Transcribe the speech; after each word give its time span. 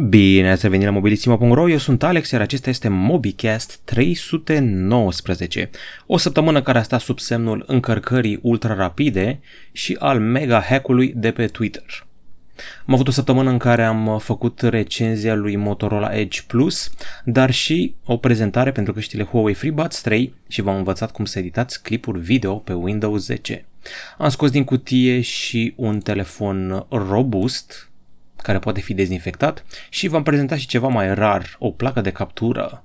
Bine 0.00 0.50
ați 0.50 0.62
revenit 0.62 0.86
la 0.86 0.92
mobilisimo.ro, 0.92 1.68
eu 1.68 1.78
sunt 1.78 2.02
Alex, 2.02 2.30
iar 2.30 2.40
acesta 2.40 2.70
este 2.70 2.88
MobiCast 2.88 3.80
319. 3.84 5.70
O 6.06 6.16
săptămână 6.16 6.62
care 6.62 6.78
a 6.78 6.82
stat 6.82 7.00
sub 7.00 7.18
semnul 7.18 7.64
încărcării 7.66 8.38
ultra 8.42 8.74
rapide 8.74 9.40
și 9.72 9.96
al 9.98 10.20
mega 10.20 10.60
hack-ului 10.60 11.12
de 11.16 11.30
pe 11.30 11.46
Twitter. 11.46 12.06
Am 12.86 12.94
avut 12.94 13.08
o 13.08 13.10
săptămână 13.10 13.50
în 13.50 13.58
care 13.58 13.84
am 13.84 14.18
făcut 14.18 14.60
recenzia 14.60 15.34
lui 15.34 15.56
Motorola 15.56 16.14
Edge 16.14 16.40
Plus, 16.46 16.90
dar 17.24 17.50
și 17.50 17.94
o 18.04 18.16
prezentare 18.16 18.72
pentru 18.72 18.92
căștile 18.92 19.24
Huawei 19.24 19.54
FreeBuds 19.54 20.00
3 20.00 20.34
și 20.48 20.62
v-am 20.62 20.76
învățat 20.76 21.12
cum 21.12 21.24
să 21.24 21.38
editați 21.38 21.82
clipuri 21.82 22.20
video 22.20 22.54
pe 22.54 22.72
Windows 22.72 23.24
10. 23.24 23.64
Am 24.18 24.28
scos 24.28 24.50
din 24.50 24.64
cutie 24.64 25.20
și 25.20 25.72
un 25.76 26.00
telefon 26.00 26.86
robust, 26.90 27.87
care 28.48 28.60
poate 28.60 28.80
fi 28.80 28.94
dezinfectat 28.94 29.64
și 29.88 30.08
v-am 30.08 30.22
prezentat 30.22 30.58
și 30.58 30.66
ceva 30.66 30.88
mai 30.88 31.14
rar, 31.14 31.56
o 31.58 31.70
placă 31.70 32.00
de 32.00 32.10
captură 32.10 32.84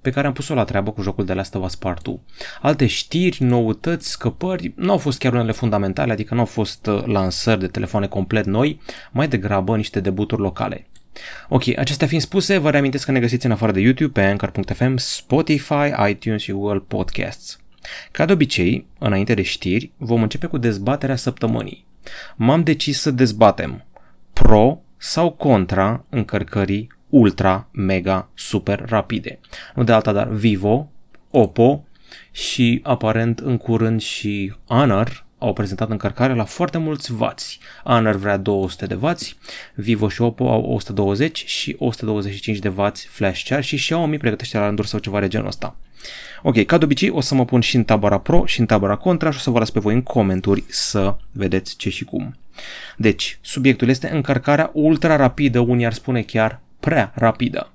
pe 0.00 0.10
care 0.10 0.26
am 0.26 0.32
pus-o 0.32 0.54
la 0.54 0.64
treabă 0.64 0.90
cu 0.90 1.02
jocul 1.02 1.24
de 1.24 1.32
Last 1.32 1.54
of 1.54 1.64
Us 1.64 1.74
Part 1.74 2.02
2. 2.02 2.20
Alte 2.60 2.86
știri, 2.86 3.42
noutăți, 3.42 4.10
scăpări, 4.10 4.72
nu 4.76 4.90
au 4.90 4.98
fost 4.98 5.18
chiar 5.18 5.32
unele 5.32 5.52
fundamentale, 5.52 6.12
adică 6.12 6.34
nu 6.34 6.40
au 6.40 6.46
fost 6.46 6.86
uh, 6.86 7.04
lansări 7.04 7.60
de 7.60 7.66
telefoane 7.66 8.06
complet 8.06 8.44
noi, 8.44 8.80
mai 9.12 9.28
degrabă 9.28 9.76
niște 9.76 10.00
debuturi 10.00 10.40
locale. 10.40 10.86
Ok, 11.48 11.78
acestea 11.78 12.06
fiind 12.06 12.22
spuse, 12.22 12.58
vă 12.58 12.70
reamintesc 12.70 13.04
că 13.04 13.12
ne 13.12 13.20
găsiți 13.20 13.46
în 13.46 13.52
afară 13.52 13.72
de 13.72 13.80
YouTube 13.80 14.20
pe 14.20 14.26
Anchor.fm, 14.26 14.96
Spotify, 14.96 16.08
iTunes 16.08 16.42
și 16.42 16.52
Google 16.52 16.82
Podcasts. 16.88 17.60
Ca 18.10 18.24
de 18.24 18.32
obicei, 18.32 18.86
înainte 18.98 19.34
de 19.34 19.42
știri, 19.42 19.92
vom 19.96 20.22
începe 20.22 20.46
cu 20.46 20.58
dezbaterea 20.58 21.16
săptămânii. 21.16 21.86
M-am 22.36 22.62
decis 22.62 23.00
să 23.00 23.10
dezbatem 23.10 23.84
pro 24.32 24.80
sau 24.96 25.30
contra 25.30 26.04
încărcării 26.08 26.90
ultra, 27.08 27.68
mega, 27.70 28.28
super 28.34 28.84
rapide. 28.88 29.40
Nu 29.74 29.84
de 29.84 29.92
alta, 29.92 30.12
dar 30.12 30.28
Vivo, 30.28 30.90
Oppo 31.30 31.84
și 32.30 32.80
aparent 32.82 33.38
în 33.38 33.56
curând 33.56 34.00
și 34.00 34.54
Honor 34.66 35.26
au 35.38 35.52
prezentat 35.52 35.90
încărcare 35.90 36.34
la 36.34 36.44
foarte 36.44 36.78
mulți 36.78 37.12
vați. 37.12 37.58
Honor 37.84 38.14
vrea 38.14 38.36
200 38.36 38.86
de 38.86 38.94
vați, 38.94 39.36
Vivo 39.74 40.08
și 40.08 40.22
Oppo 40.22 40.50
au 40.50 40.62
120 40.62 41.44
și 41.46 41.76
125 41.78 42.58
de 42.58 42.68
vați 42.68 43.06
flash 43.06 43.48
charge 43.48 43.66
și 43.66 43.76
Xiaomi 43.76 44.18
pregătește 44.18 44.58
la 44.58 44.66
rânduri 44.66 44.88
sau 44.88 44.98
ceva 44.98 45.20
de 45.20 45.28
genul 45.28 45.46
ăsta. 45.46 45.76
Ok, 46.42 46.64
ca 46.64 46.78
de 46.78 46.84
obicei 46.84 47.10
o 47.10 47.20
să 47.20 47.34
mă 47.34 47.44
pun 47.44 47.60
și 47.60 47.76
în 47.76 47.84
tabăra 47.84 48.18
pro 48.18 48.46
și 48.46 48.60
în 48.60 48.66
tabăra 48.66 48.96
contra 48.96 49.30
și 49.30 49.36
o 49.36 49.40
să 49.40 49.50
vă 49.50 49.58
las 49.58 49.70
pe 49.70 49.80
voi 49.80 49.94
în 49.94 50.02
comentarii 50.02 50.64
să 50.68 51.16
vedeți 51.30 51.76
ce 51.76 51.90
și 51.90 52.04
cum. 52.04 52.36
Deci, 52.96 53.38
subiectul 53.40 53.88
este 53.88 54.10
încărcarea 54.10 54.70
ultra 54.72 55.16
rapidă, 55.16 55.58
unii 55.58 55.86
ar 55.86 55.92
spune 55.92 56.22
chiar 56.22 56.60
prea 56.80 57.12
rapidă. 57.14 57.72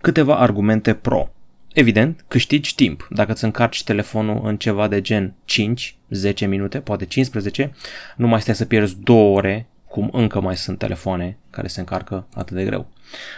Câteva 0.00 0.36
argumente 0.36 0.94
pro. 0.94 1.28
Evident, 1.72 2.24
câștigi 2.28 2.74
timp. 2.74 3.06
Dacă 3.10 3.32
îți 3.32 3.44
încarci 3.44 3.84
telefonul 3.84 4.40
în 4.44 4.56
ceva 4.56 4.88
de 4.88 5.00
gen 5.00 5.34
5, 5.44 5.96
10 6.10 6.46
minute, 6.46 6.80
poate 6.80 7.04
15, 7.04 7.72
nu 8.16 8.26
mai 8.26 8.40
stai 8.40 8.54
să 8.54 8.64
pierzi 8.64 8.96
2 9.00 9.16
ore, 9.16 9.66
cum 9.88 10.08
încă 10.12 10.40
mai 10.40 10.56
sunt 10.56 10.78
telefoane 10.78 11.36
care 11.50 11.66
se 11.66 11.80
încarcă 11.80 12.26
atât 12.34 12.56
de 12.56 12.64
greu. 12.64 12.88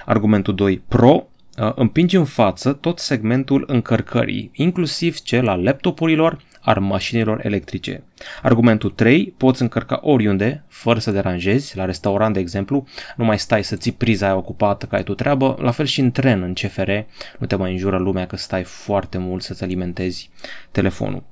Argumentul 0.05 0.55
2 0.55 0.79
pro 0.89 1.29
Uh, 1.59 1.73
împinge 1.75 2.17
în 2.17 2.25
față 2.25 2.73
tot 2.73 2.99
segmentul 2.99 3.65
încărcării, 3.67 4.51
inclusiv 4.55 5.19
cel 5.19 5.49
al 5.49 5.63
laptopurilor, 5.63 6.39
al 6.65 6.81
mașinilor 6.81 7.41
electrice. 7.45 8.03
Argumentul 8.43 8.91
3, 8.91 9.35
poți 9.37 9.63
încărca 9.63 9.99
oriunde, 10.03 10.65
fără 10.69 10.99
să 10.99 11.11
deranjezi, 11.11 11.77
la 11.77 11.85
restaurant 11.85 12.35
de 12.35 12.41
exemplu, 12.41 12.87
nu 13.17 13.25
mai 13.25 13.39
stai 13.39 13.65
să 13.65 13.77
ții 13.77 13.93
priza 13.93 14.27
aia 14.27 14.37
ocupată 14.37 14.87
ca 14.87 14.97
ai 14.97 15.03
tu 15.03 15.15
treabă, 15.15 15.57
la 15.61 15.71
fel 15.71 15.87
și 15.87 16.01
în 16.01 16.11
tren, 16.11 16.43
în 16.43 16.53
CFR, 16.53 16.91
nu 17.39 17.47
te 17.47 17.57
mai 17.57 17.73
înjură 17.73 17.99
lumea 17.99 18.27
că 18.27 18.37
stai 18.37 18.63
foarte 18.63 19.19
mult 19.19 19.43
să-ți 19.43 19.63
alimentezi 19.63 20.31
telefonul. 20.71 21.23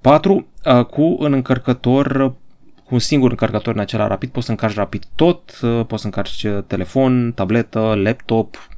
4. 0.00 0.46
Uh, 0.64 0.84
cu 0.84 1.16
un 1.18 1.32
încărcător 1.32 2.34
cu 2.84 2.94
un 2.94 3.00
singur 3.00 3.30
încărcător 3.30 3.74
în 3.74 3.80
acela 3.80 4.06
rapid 4.06 4.30
poți 4.30 4.46
să 4.46 4.50
încarci 4.50 4.74
rapid 4.74 5.04
tot, 5.14 5.58
uh, 5.62 5.86
poți 5.86 6.00
să 6.00 6.06
încarci 6.06 6.46
telefon, 6.66 7.32
tabletă, 7.32 7.94
laptop, 7.96 8.68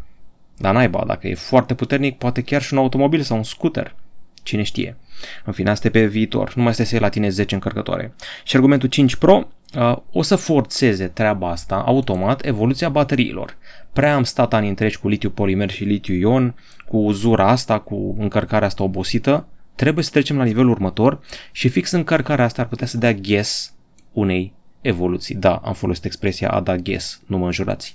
dar 0.56 0.74
naiba, 0.74 1.04
dacă 1.06 1.28
e 1.28 1.34
foarte 1.34 1.74
puternic, 1.74 2.18
poate 2.18 2.42
chiar 2.42 2.62
și 2.62 2.72
un 2.72 2.78
automobil 2.78 3.20
sau 3.20 3.36
un 3.36 3.42
scooter. 3.42 3.94
Cine 4.42 4.62
știe. 4.62 4.96
În 5.44 5.52
fine, 5.52 5.70
asta 5.70 5.86
e 5.86 5.90
pe 5.90 6.06
viitor. 6.06 6.52
Nu 6.54 6.62
mai 6.62 6.72
stai 6.72 6.86
să 6.86 6.94
iei 6.94 7.02
la 7.02 7.08
tine 7.08 7.28
10 7.28 7.54
încărcătoare. 7.54 8.14
Și 8.44 8.56
argumentul 8.56 8.88
5 8.88 9.16
Pro 9.16 9.48
uh, 9.76 9.96
o 10.12 10.22
să 10.22 10.36
forțeze 10.36 11.06
treaba 11.06 11.50
asta 11.50 11.74
automat 11.86 12.46
evoluția 12.46 12.88
bateriilor. 12.88 13.56
Prea 13.92 14.14
am 14.14 14.24
stat 14.24 14.54
ani 14.54 14.68
întregi 14.68 14.98
cu 14.98 15.08
litiu 15.08 15.30
polimer 15.30 15.70
și 15.70 15.84
litiu 15.84 16.14
ion, 16.14 16.54
cu 16.86 16.96
uzura 16.96 17.48
asta, 17.48 17.78
cu 17.78 18.16
încărcarea 18.18 18.66
asta 18.66 18.82
obosită. 18.82 19.46
Trebuie 19.74 20.04
să 20.04 20.10
trecem 20.10 20.36
la 20.36 20.44
nivelul 20.44 20.70
următor 20.70 21.20
și 21.52 21.68
fix 21.68 21.90
încărcarea 21.90 22.44
asta 22.44 22.62
ar 22.62 22.68
putea 22.68 22.86
să 22.86 22.98
dea 22.98 23.12
guess 23.12 23.74
unei 24.12 24.52
evoluții. 24.80 25.34
Da, 25.34 25.60
am 25.64 25.72
folosit 25.72 26.04
expresia 26.04 26.50
a 26.50 26.60
da 26.60 26.76
guess, 26.76 27.20
nu 27.26 27.38
mă 27.38 27.44
înjurați. 27.44 27.94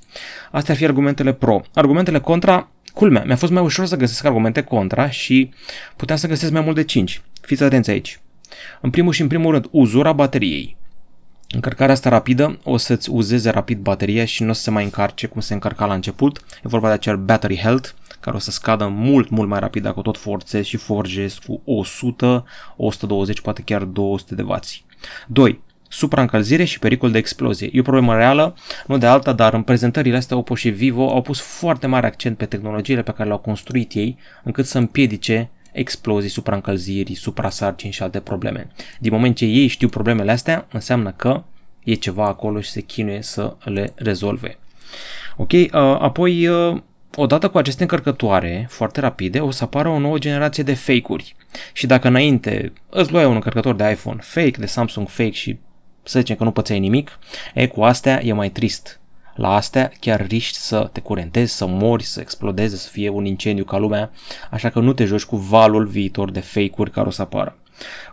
Astea 0.51 0.73
ar 0.73 0.79
fi 0.79 0.85
argumentele 0.85 1.33
pro. 1.33 1.61
Argumentele 1.73 2.19
contra, 2.19 2.69
culmea, 2.95 3.23
mi-a 3.25 3.35
fost 3.35 3.51
mai 3.51 3.63
ușor 3.63 3.85
să 3.85 3.95
găsesc 3.95 4.25
argumente 4.25 4.61
contra 4.61 5.09
și 5.09 5.49
puteam 5.95 6.17
să 6.17 6.27
găsesc 6.27 6.51
mai 6.51 6.61
mult 6.61 6.75
de 6.75 6.83
5. 6.83 7.21
Fiți 7.41 7.63
atenți 7.63 7.89
aici. 7.89 8.19
În 8.81 8.89
primul 8.89 9.13
și 9.13 9.21
în 9.21 9.27
primul 9.27 9.51
rând, 9.51 9.67
uzura 9.71 10.13
bateriei. 10.13 10.77
Încărcarea 11.49 11.93
asta 11.93 12.09
rapidă 12.09 12.59
o 12.63 12.77
să-ți 12.77 13.09
uzeze 13.09 13.49
rapid 13.49 13.79
bateria 13.79 14.25
și 14.25 14.43
nu 14.43 14.49
o 14.49 14.53
să 14.53 14.61
se 14.61 14.71
mai 14.71 14.83
încarce 14.83 15.27
cum 15.27 15.41
se 15.41 15.53
încărca 15.53 15.85
la 15.85 15.93
început. 15.93 16.37
E 16.37 16.59
vorba 16.61 16.87
de 16.87 16.93
acel 16.93 17.17
battery 17.17 17.57
health, 17.57 17.89
care 18.19 18.35
o 18.35 18.39
să 18.39 18.51
scadă 18.51 18.87
mult, 18.87 19.29
mult 19.29 19.49
mai 19.49 19.59
rapid 19.59 19.83
dacă 19.83 20.01
tot 20.01 20.17
forțezi 20.17 20.69
și 20.69 20.77
forgezi 20.77 21.39
cu 21.45 21.61
100, 21.65 22.45
120, 22.75 23.41
poate 23.41 23.61
chiar 23.61 23.83
200 23.83 24.35
de 24.35 24.41
W. 24.41 24.55
2 25.27 25.61
supraîncălzire 25.87 26.63
și 26.63 26.79
pericol 26.79 27.11
de 27.11 27.17
explozie. 27.17 27.69
E 27.73 27.79
o 27.79 27.83
problemă 27.83 28.15
reală, 28.15 28.55
nu 28.87 28.97
de 28.97 29.05
alta, 29.05 29.33
dar 29.33 29.53
în 29.53 29.61
prezentările 29.61 30.17
astea 30.17 30.37
Oppo 30.37 30.55
și 30.55 30.69
Vivo 30.69 31.09
au 31.09 31.21
pus 31.21 31.39
foarte 31.39 31.87
mare 31.87 32.05
accent 32.05 32.37
pe 32.37 32.45
tehnologiile 32.45 33.01
pe 33.01 33.11
care 33.11 33.27
le-au 33.27 33.39
construit 33.39 33.93
ei, 33.93 34.17
încât 34.43 34.65
să 34.65 34.77
împiedice 34.77 35.49
explozii, 35.71 36.29
supraîncălziri, 36.29 37.13
suprasarcini 37.13 37.91
și 37.91 38.03
alte 38.03 38.19
probleme. 38.19 38.67
Din 38.99 39.11
moment 39.13 39.35
ce 39.35 39.45
ei 39.45 39.67
știu 39.67 39.89
problemele 39.89 40.31
astea, 40.31 40.67
înseamnă 40.71 41.11
că 41.11 41.43
e 41.83 41.93
ceva 41.93 42.25
acolo 42.25 42.61
și 42.61 42.69
se 42.69 42.81
chinuie 42.81 43.21
să 43.21 43.55
le 43.63 43.93
rezolve. 43.95 44.57
Ok, 45.37 45.51
uh, 45.51 45.69
apoi 45.99 46.47
uh, 46.47 46.81
odată 47.15 47.49
cu 47.49 47.57
aceste 47.57 47.81
încărcătoare 47.81 48.67
foarte 48.69 48.99
rapide 48.99 49.39
o 49.39 49.51
să 49.51 49.63
apară 49.63 49.89
o 49.89 49.99
nouă 49.99 50.17
generație 50.17 50.63
de 50.63 50.73
fake-uri. 50.73 51.35
Și 51.73 51.87
dacă 51.87 52.07
înainte 52.07 52.73
îți 52.89 53.11
luai 53.11 53.25
un 53.25 53.33
încărcător 53.33 53.75
de 53.75 53.89
iPhone 53.91 54.19
fake, 54.21 54.59
de 54.59 54.65
Samsung 54.65 55.07
fake 55.07 55.31
și 55.31 55.57
să 56.05 56.19
zicem 56.19 56.35
că 56.35 56.43
nu 56.43 56.51
pățeai 56.51 56.79
nimic, 56.79 57.19
e, 57.53 57.67
cu 57.67 57.83
astea 57.83 58.23
e 58.23 58.33
mai 58.33 58.49
trist. 58.49 58.99
La 59.35 59.55
astea 59.55 59.91
chiar 59.99 60.27
riști 60.27 60.57
să 60.57 60.89
te 60.91 60.99
curentezi, 60.99 61.55
să 61.55 61.65
mori, 61.65 62.03
să 62.03 62.19
explodeze, 62.19 62.75
să 62.75 62.89
fie 62.89 63.09
un 63.09 63.25
incendiu 63.25 63.63
ca 63.63 63.77
lumea, 63.77 64.11
așa 64.51 64.69
că 64.69 64.79
nu 64.79 64.93
te 64.93 65.05
joci 65.05 65.23
cu 65.23 65.35
valul 65.35 65.85
viitor 65.85 66.31
de 66.31 66.39
fake-uri 66.39 66.91
care 66.91 67.07
o 67.07 67.11
să 67.11 67.21
apară. 67.21 67.57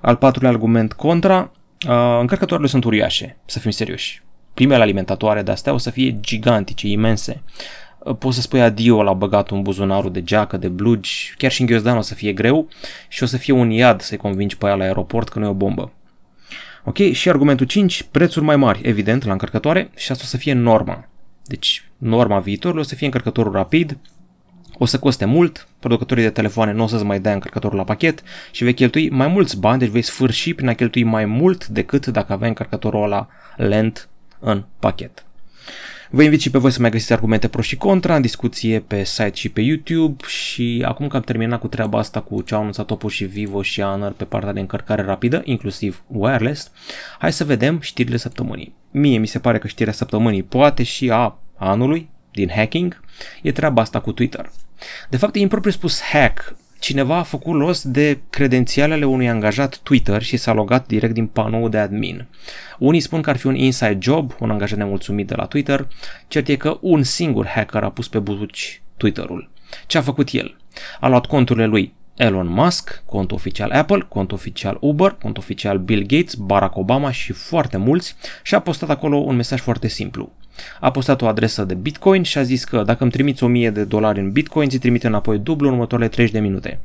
Al 0.00 0.16
patrulea 0.16 0.50
argument 0.50 0.92
contra, 0.92 1.52
uh, 1.88 2.18
încărcătoarele 2.20 2.68
sunt 2.68 2.84
uriașe, 2.84 3.36
să 3.44 3.58
fim 3.58 3.70
serioși. 3.70 4.22
Primele 4.54 4.82
alimentatoare 4.82 5.42
de 5.42 5.50
astea 5.50 5.72
o 5.72 5.78
să 5.78 5.90
fie 5.90 6.20
gigantice, 6.20 6.88
imense. 6.88 7.42
Poți 8.18 8.36
să 8.36 8.42
spui 8.42 8.62
adio 8.62 9.02
la 9.02 9.12
băgatul 9.12 9.56
în 9.56 9.62
buzunarul 9.62 10.12
de 10.12 10.22
geacă, 10.22 10.56
de 10.56 10.68
blugi, 10.68 11.34
chiar 11.36 11.50
și 11.50 11.60
în 11.60 11.66
ghiozdan 11.66 11.96
o 11.96 12.00
să 12.00 12.14
fie 12.14 12.32
greu 12.32 12.68
și 13.08 13.22
o 13.22 13.26
să 13.26 13.36
fie 13.36 13.52
un 13.52 13.70
iad 13.70 14.00
să-i 14.00 14.16
convingi 14.16 14.56
pe 14.56 14.66
ea 14.66 14.74
la 14.74 14.84
aeroport 14.84 15.28
că 15.28 15.38
nu 15.38 15.44
e 15.44 15.48
o 15.48 15.52
bombă. 15.52 15.92
Ok? 16.84 16.96
Și 17.12 17.28
argumentul 17.28 17.66
5, 17.66 18.02
prețuri 18.10 18.44
mai 18.44 18.56
mari, 18.56 18.80
evident, 18.82 19.24
la 19.24 19.32
încărcătoare 19.32 19.90
și 19.96 20.12
asta 20.12 20.24
o 20.24 20.28
să 20.28 20.36
fie 20.36 20.52
norma. 20.52 21.08
Deci, 21.44 21.90
norma 21.96 22.38
viitorului 22.38 22.82
o 22.82 22.86
să 22.86 22.94
fie 22.94 23.06
încărcătorul 23.06 23.52
rapid, 23.52 23.98
o 24.78 24.84
să 24.84 24.98
coste 24.98 25.24
mult, 25.24 25.68
producătorii 25.78 26.22
de 26.22 26.30
telefoane 26.30 26.72
nu 26.72 26.82
o 26.82 26.86
să-ți 26.86 27.04
mai 27.04 27.20
dea 27.20 27.32
încărcătorul 27.32 27.76
la 27.78 27.84
pachet 27.84 28.22
și 28.50 28.64
vei 28.64 28.74
cheltui 28.74 29.10
mai 29.10 29.28
mulți 29.28 29.58
bani, 29.58 29.78
deci 29.78 29.88
vei 29.88 30.02
sfârși 30.02 30.54
prin 30.54 30.68
a 30.68 30.74
cheltui 30.74 31.02
mai 31.02 31.24
mult 31.24 31.66
decât 31.66 32.06
dacă 32.06 32.32
aveai 32.32 32.48
încărcătorul 32.48 33.02
ăla 33.02 33.28
lent 33.56 34.08
în 34.38 34.64
pachet. 34.78 35.24
Vă 36.14 36.22
invit 36.22 36.40
și 36.40 36.50
pe 36.50 36.58
voi 36.58 36.70
să 36.70 36.80
mai 36.80 36.90
găsiți 36.90 37.12
argumente 37.12 37.48
pro 37.48 37.60
și 37.60 37.76
contra 37.76 38.16
în 38.16 38.22
discuție 38.22 38.80
pe 38.80 39.04
site 39.04 39.34
și 39.34 39.48
pe 39.48 39.60
YouTube 39.60 40.24
și 40.26 40.82
acum 40.86 41.08
că 41.08 41.16
am 41.16 41.22
terminat 41.22 41.60
cu 41.60 41.68
treaba 41.68 41.98
asta 41.98 42.20
cu 42.20 42.42
ce 42.42 42.54
au 42.54 42.60
anunțat 42.60 42.90
Oppo 42.90 43.08
și 43.08 43.24
Vivo 43.24 43.62
și 43.62 43.80
Honor 43.80 44.12
pe 44.12 44.24
partea 44.24 44.52
de 44.52 44.60
încărcare 44.60 45.02
rapidă, 45.02 45.42
inclusiv 45.44 46.02
wireless, 46.06 46.70
hai 47.18 47.32
să 47.32 47.44
vedem 47.44 47.80
știrile 47.80 48.16
săptămânii. 48.16 48.74
Mie 48.90 49.18
mi 49.18 49.26
se 49.26 49.38
pare 49.38 49.58
că 49.58 49.66
știrea 49.66 49.92
săptămânii 49.92 50.42
poate 50.42 50.82
și 50.82 51.10
a 51.10 51.38
anului 51.56 52.10
din 52.30 52.50
hacking 52.54 53.00
e 53.42 53.52
treaba 53.52 53.82
asta 53.82 54.00
cu 54.00 54.12
Twitter. 54.12 54.50
De 55.10 55.16
fapt, 55.16 55.34
e 55.34 55.38
impropriu 55.38 55.72
spus 55.72 56.00
hack. 56.00 56.56
Cineva 56.82 57.16
a 57.16 57.22
făcut 57.22 57.54
los 57.54 57.82
de 57.82 58.20
credențialele 58.30 59.04
unui 59.04 59.28
angajat 59.28 59.78
Twitter 59.78 60.22
și 60.22 60.36
s-a 60.36 60.52
logat 60.52 60.86
direct 60.86 61.14
din 61.14 61.26
panoul 61.26 61.70
de 61.70 61.78
admin. 61.78 62.26
Unii 62.78 63.00
spun 63.00 63.22
că 63.22 63.30
ar 63.30 63.36
fi 63.36 63.46
un 63.46 63.54
inside 63.54 63.98
job, 64.00 64.32
un 64.40 64.50
angajat 64.50 64.78
nemulțumit 64.78 65.26
de 65.26 65.34
la 65.34 65.46
Twitter, 65.46 65.88
cert 66.28 66.48
e 66.48 66.56
că 66.56 66.78
un 66.80 67.02
singur 67.02 67.46
hacker 67.46 67.82
a 67.82 67.90
pus 67.90 68.08
pe 68.08 68.18
butuci 68.18 68.82
Twitter-ul. 68.96 69.50
Ce 69.86 69.98
a 69.98 70.02
făcut 70.02 70.28
el? 70.32 70.56
A 71.00 71.08
luat 71.08 71.26
conturile 71.26 71.66
lui 71.66 71.94
Elon 72.16 72.46
Musk, 72.46 73.02
cont 73.06 73.32
oficial 73.32 73.70
Apple, 73.70 74.06
cont 74.08 74.32
oficial 74.32 74.76
Uber, 74.80 75.16
cont 75.22 75.38
oficial 75.38 75.78
Bill 75.78 76.06
Gates, 76.06 76.34
Barack 76.34 76.76
Obama 76.76 77.10
și 77.10 77.32
foarte 77.32 77.76
mulți 77.76 78.16
și 78.42 78.54
a 78.54 78.60
postat 78.60 78.90
acolo 78.90 79.16
un 79.16 79.36
mesaj 79.36 79.60
foarte 79.60 79.88
simplu. 79.88 80.32
A 80.80 80.90
postat 80.90 81.22
o 81.22 81.26
adresă 81.26 81.64
de 81.64 81.74
Bitcoin 81.74 82.22
și 82.22 82.38
a 82.38 82.42
zis 82.42 82.64
că 82.64 82.82
dacă 82.82 83.02
îmi 83.02 83.12
trimiți 83.12 83.44
1000 83.44 83.70
de 83.70 83.84
dolari 83.84 84.20
în 84.20 84.32
Bitcoin, 84.32 84.68
ți 84.68 84.78
trimite 84.78 85.06
înapoi 85.06 85.38
dublu 85.38 85.66
în 85.66 85.72
următoarele 85.72 86.08
30 86.08 86.34
de 86.34 86.40
minute. 86.40 86.80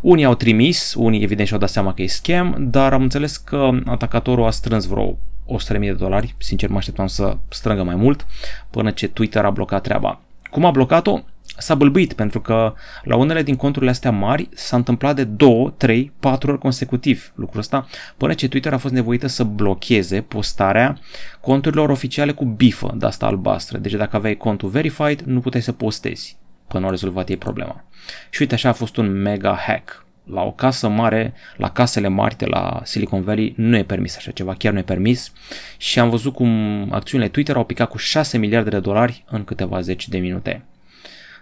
Unii 0.00 0.24
au 0.24 0.34
trimis, 0.34 0.94
unii 0.96 1.22
evident 1.22 1.46
și-au 1.46 1.60
dat 1.60 1.68
seama 1.68 1.94
că 1.94 2.02
e 2.02 2.06
scam, 2.06 2.56
dar 2.58 2.92
am 2.92 3.02
înțeles 3.02 3.36
că 3.36 3.70
atacatorul 3.86 4.46
a 4.46 4.50
strâns 4.50 4.86
vreo 4.86 5.18
100.000 5.58 5.80
de 5.80 5.92
dolari, 5.92 6.34
sincer 6.38 6.68
mă 6.68 6.76
așteptam 6.76 7.06
să 7.06 7.36
strângă 7.48 7.82
mai 7.82 7.94
mult, 7.94 8.26
până 8.70 8.90
ce 8.90 9.08
Twitter 9.08 9.44
a 9.44 9.50
blocat 9.50 9.82
treaba. 9.82 10.20
Cum 10.50 10.64
a 10.64 10.70
blocat-o? 10.70 11.20
S-a 11.60 11.74
bâlbâit 11.74 12.12
pentru 12.12 12.40
că 12.40 12.74
la 13.02 13.16
unele 13.16 13.42
din 13.42 13.56
conturile 13.56 13.90
astea 13.90 14.10
mari 14.10 14.48
s-a 14.54 14.76
întâmplat 14.76 15.16
de 15.16 15.24
2, 15.24 15.74
3, 15.76 16.12
4 16.20 16.50
ori 16.50 16.60
consecutiv 16.60 17.32
lucrul 17.34 17.60
ăsta, 17.60 17.86
până 18.16 18.34
ce 18.34 18.48
Twitter 18.48 18.72
a 18.72 18.78
fost 18.78 18.94
nevoită 18.94 19.26
să 19.26 19.44
blocheze 19.44 20.20
postarea 20.20 20.98
conturilor 21.40 21.88
oficiale 21.88 22.32
cu 22.32 22.44
bifă 22.44 22.94
de 22.98 23.06
asta 23.06 23.26
albastră. 23.26 23.78
Deci 23.78 23.92
dacă 23.92 24.16
aveai 24.16 24.36
contul 24.36 24.68
verified, 24.68 25.20
nu 25.20 25.40
puteai 25.40 25.62
să 25.62 25.72
postezi 25.72 26.38
până 26.70 26.84
au 26.84 26.90
rezolvat 26.90 27.28
ei 27.28 27.36
problema. 27.36 27.84
Și 28.30 28.40
uite 28.40 28.54
așa 28.54 28.68
a 28.68 28.72
fost 28.72 28.96
un 28.96 29.22
mega 29.22 29.54
hack. 29.66 30.04
La 30.24 30.42
o 30.42 30.52
casă 30.52 30.88
mare, 30.88 31.34
la 31.56 31.70
casele 31.70 32.08
mari 32.08 32.36
de 32.36 32.46
la 32.46 32.80
Silicon 32.84 33.22
Valley, 33.22 33.54
nu 33.56 33.76
e 33.76 33.82
permis 33.82 34.16
așa 34.16 34.30
ceva, 34.30 34.54
chiar 34.54 34.72
nu 34.72 34.78
e 34.78 34.82
permis. 34.82 35.32
Și 35.76 35.98
am 35.98 36.10
văzut 36.10 36.34
cum 36.34 36.88
acțiunile 36.92 37.30
Twitter 37.30 37.56
au 37.56 37.64
picat 37.64 37.88
cu 37.88 37.96
6 37.96 38.38
miliarde 38.38 38.70
de 38.70 38.78
dolari 38.78 39.24
în 39.30 39.44
câteva 39.44 39.80
zeci 39.80 40.08
de 40.08 40.18
minute. 40.18 40.64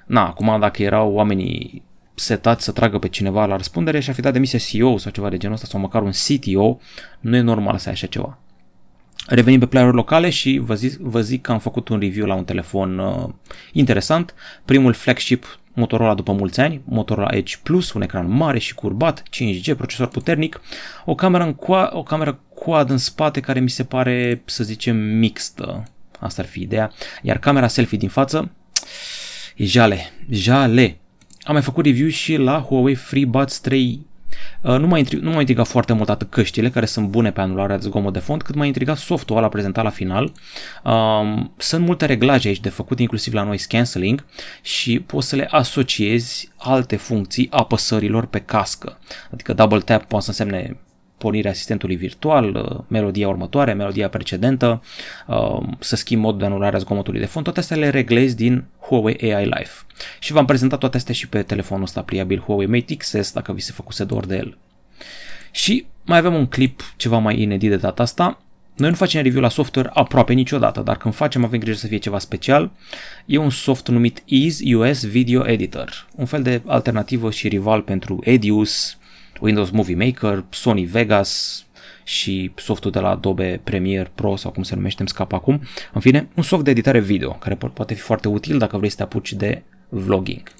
Na, 0.08 0.26
acum 0.26 0.60
dacă 0.60 0.82
erau 0.82 1.12
oamenii 1.12 1.82
setați 2.14 2.64
să 2.64 2.72
tragă 2.72 2.99
pe 2.99 3.08
cineva 3.08 3.46
la 3.46 3.56
răspundere 3.56 4.00
și 4.00 4.08
ar 4.08 4.14
fi 4.14 4.20
dat 4.20 4.32
demisia 4.32 4.58
CEO 4.58 4.96
sau 4.96 5.12
ceva 5.12 5.28
de 5.28 5.37
genul 5.37 5.55
ăsta 5.55 5.66
sau 5.66 5.81
măcar 5.81 6.02
un 6.02 6.10
CTO, 6.10 6.78
nu 7.20 7.37
e 7.37 7.40
normal 7.40 7.78
să 7.78 7.88
ai 7.88 7.94
așa 7.94 8.06
ceva. 8.06 8.38
Revenim 9.26 9.60
pe 9.60 9.66
player 9.66 9.93
locale 9.93 10.31
și 10.31 10.60
vă 10.62 10.75
zic, 10.75 10.96
vă 10.96 11.20
zic 11.20 11.43
că 11.43 11.52
am 11.52 11.58
făcut 11.58 11.88
un 11.88 11.99
review 11.99 12.26
la 12.26 12.34
un 12.34 12.44
telefon 12.44 12.99
uh, 12.99 13.28
interesant. 13.72 14.34
Primul 14.64 14.93
flagship 14.93 15.58
Motorola 15.72 16.14
după 16.14 16.32
mulți 16.32 16.61
ani, 16.61 16.81
Motorola 16.84 17.28
Edge 17.31 17.56
Plus, 17.62 17.93
un 17.93 18.02
ecran 18.02 18.31
mare 18.31 18.58
și 18.58 18.75
curbat, 18.75 19.22
5G, 19.22 19.76
procesor 19.76 20.06
puternic, 20.06 20.61
o 21.04 21.14
cameră, 21.14 21.44
în 21.44 21.54
coa, 21.54 21.90
o 21.93 22.02
cameră 22.02 22.40
quad 22.54 22.90
în 22.90 22.99
spate 22.99 23.40
care 23.40 23.61
mi 23.61 23.70
se 23.70 23.84
pare, 23.84 24.43
să 24.44 24.64
zicem, 24.64 24.96
mixtă. 24.96 25.82
Asta 26.19 26.43
ar 26.43 26.49
fi 26.49 26.61
ideea. 26.61 26.93
Iar 27.22 27.38
camera 27.38 27.69
selfie 27.69 27.99
din 27.99 28.08
față, 28.08 28.50
E 29.58 29.64
jale, 29.64 30.12
jale. 30.31 30.99
Am 31.40 31.52
mai 31.52 31.62
făcut 31.62 31.84
review 31.84 32.08
și 32.08 32.37
la 32.37 32.60
Huawei 32.60 32.94
FreeBuds 32.94 33.58
3 33.58 34.06
Uh, 34.62 34.78
nu 34.78 34.87
m-a, 34.87 34.99
intrig- 34.99 35.20
nu 35.20 35.31
m-a 35.31 35.40
intrigat 35.40 35.66
foarte 35.66 35.93
mult 35.93 36.08
atât 36.08 36.31
căștile, 36.31 36.70
care 36.70 36.87
sunt 36.87 37.08
bune 37.08 37.32
pe 37.32 37.40
anularea 37.40 37.76
de 37.76 37.82
zgomot 37.82 38.12
de 38.12 38.19
fond, 38.19 38.43
cât 38.43 38.55
m-a 38.55 38.64
intrigat 38.64 38.96
softul 38.96 39.37
ăla 39.37 39.49
prezentat 39.49 39.84
la 39.84 39.90
final. 39.90 40.32
Um, 40.84 41.52
sunt 41.56 41.84
multe 41.84 42.06
reglaje 42.06 42.49
aici 42.49 42.60
de 42.60 42.69
făcut, 42.69 42.99
inclusiv 42.99 43.32
la 43.32 43.43
noise 43.43 43.66
cancelling 43.69 44.25
și 44.62 45.00
poți 45.00 45.28
să 45.28 45.37
le 45.37 45.49
asociezi 45.50 46.50
alte 46.56 46.96
funcții 46.96 47.49
apăsărilor 47.50 48.26
pe 48.26 48.38
cască. 48.38 48.99
Adică 49.32 49.52
double 49.54 49.81
tap 49.81 50.04
poate 50.04 50.25
să 50.25 50.31
însemne 50.31 50.76
pornirea 51.19 51.50
asistentului 51.50 51.97
virtual, 51.97 52.55
uh, 52.55 52.85
melodia 52.87 53.29
următoare, 53.29 53.73
melodia 53.73 54.09
precedentă, 54.09 54.82
uh, 55.26 55.62
să 55.79 55.97
schimb 55.97 56.23
modul 56.23 56.38
de 56.38 56.44
anulare 56.44 56.76
a 56.76 56.79
zgomotului 56.79 57.20
de 57.20 57.26
fond, 57.26 57.44
toate 57.44 57.61
astea 57.61 57.76
le 57.76 57.88
reglezi 57.88 58.37
din 58.37 58.65
Huawei 58.81 59.35
AI 59.35 59.44
Life. 59.44 59.73
Și 60.19 60.32
v-am 60.32 60.44
prezentat 60.44 60.79
toate 60.79 60.97
astea 60.97 61.15
și 61.15 61.29
pe 61.29 61.43
telefonul 61.43 61.85
ăsta 61.85 62.03
pliabil 62.03 62.41
Huawei 62.41 62.67
Mate 62.67 62.94
XS, 62.94 63.32
dacă 63.32 63.53
vi 63.53 63.61
se 63.61 63.73
făcuse 63.73 64.05
doar 64.05 64.25
de 64.25 64.37
el. 64.37 64.59
Și 65.50 65.87
mai 66.05 66.19
avem 66.19 66.35
un 66.35 66.47
clip 66.47 66.81
ceva 66.97 67.19
mai 67.19 67.41
inedit 67.41 67.71
de 67.71 67.76
data 67.76 68.03
asta. 68.03 68.38
Noi 68.76 68.88
nu 68.88 68.94
facem 68.94 69.23
review 69.23 69.43
la 69.43 69.49
software 69.49 69.91
aproape 69.93 70.32
niciodată, 70.32 70.81
dar 70.81 70.97
când 70.97 71.14
facem 71.14 71.44
avem 71.44 71.61
grijă 71.61 71.76
să 71.76 71.87
fie 71.87 71.97
ceva 71.97 72.19
special. 72.19 72.71
E 73.26 73.37
un 73.37 73.50
soft 73.50 73.88
numit 73.88 74.23
Ease 74.26 74.76
US 74.76 75.05
Video 75.05 75.49
Editor, 75.49 76.06
un 76.14 76.25
fel 76.25 76.43
de 76.43 76.62
alternativă 76.67 77.31
și 77.31 77.49
rival 77.49 77.82
pentru 77.82 78.19
Edius, 78.23 78.98
Windows 79.40 79.70
Movie 79.70 79.96
Maker, 79.96 80.44
Sony 80.50 80.85
Vegas 80.85 81.62
și 82.05 82.52
softul 82.55 82.90
de 82.90 82.99
la 82.99 83.08
Adobe 83.08 83.61
Premiere 83.64 84.11
Pro 84.14 84.37
sau 84.37 84.50
cum 84.50 84.62
se 84.62 84.75
numește, 84.75 85.00
îmi 85.00 85.08
scap 85.08 85.32
acum. 85.32 85.61
În 85.93 86.00
fine, 86.00 86.29
un 86.35 86.43
soft 86.43 86.64
de 86.64 86.70
editare 86.70 87.00
video 87.00 87.31
care 87.31 87.55
poate 87.55 87.94
fi 87.94 88.00
foarte 88.00 88.29
util 88.29 88.58
dacă 88.58 88.76
vrei 88.76 88.90
să 88.90 88.96
te 88.96 89.02
apuci 89.02 89.32
de 89.32 89.62
vlogging. 89.88 90.52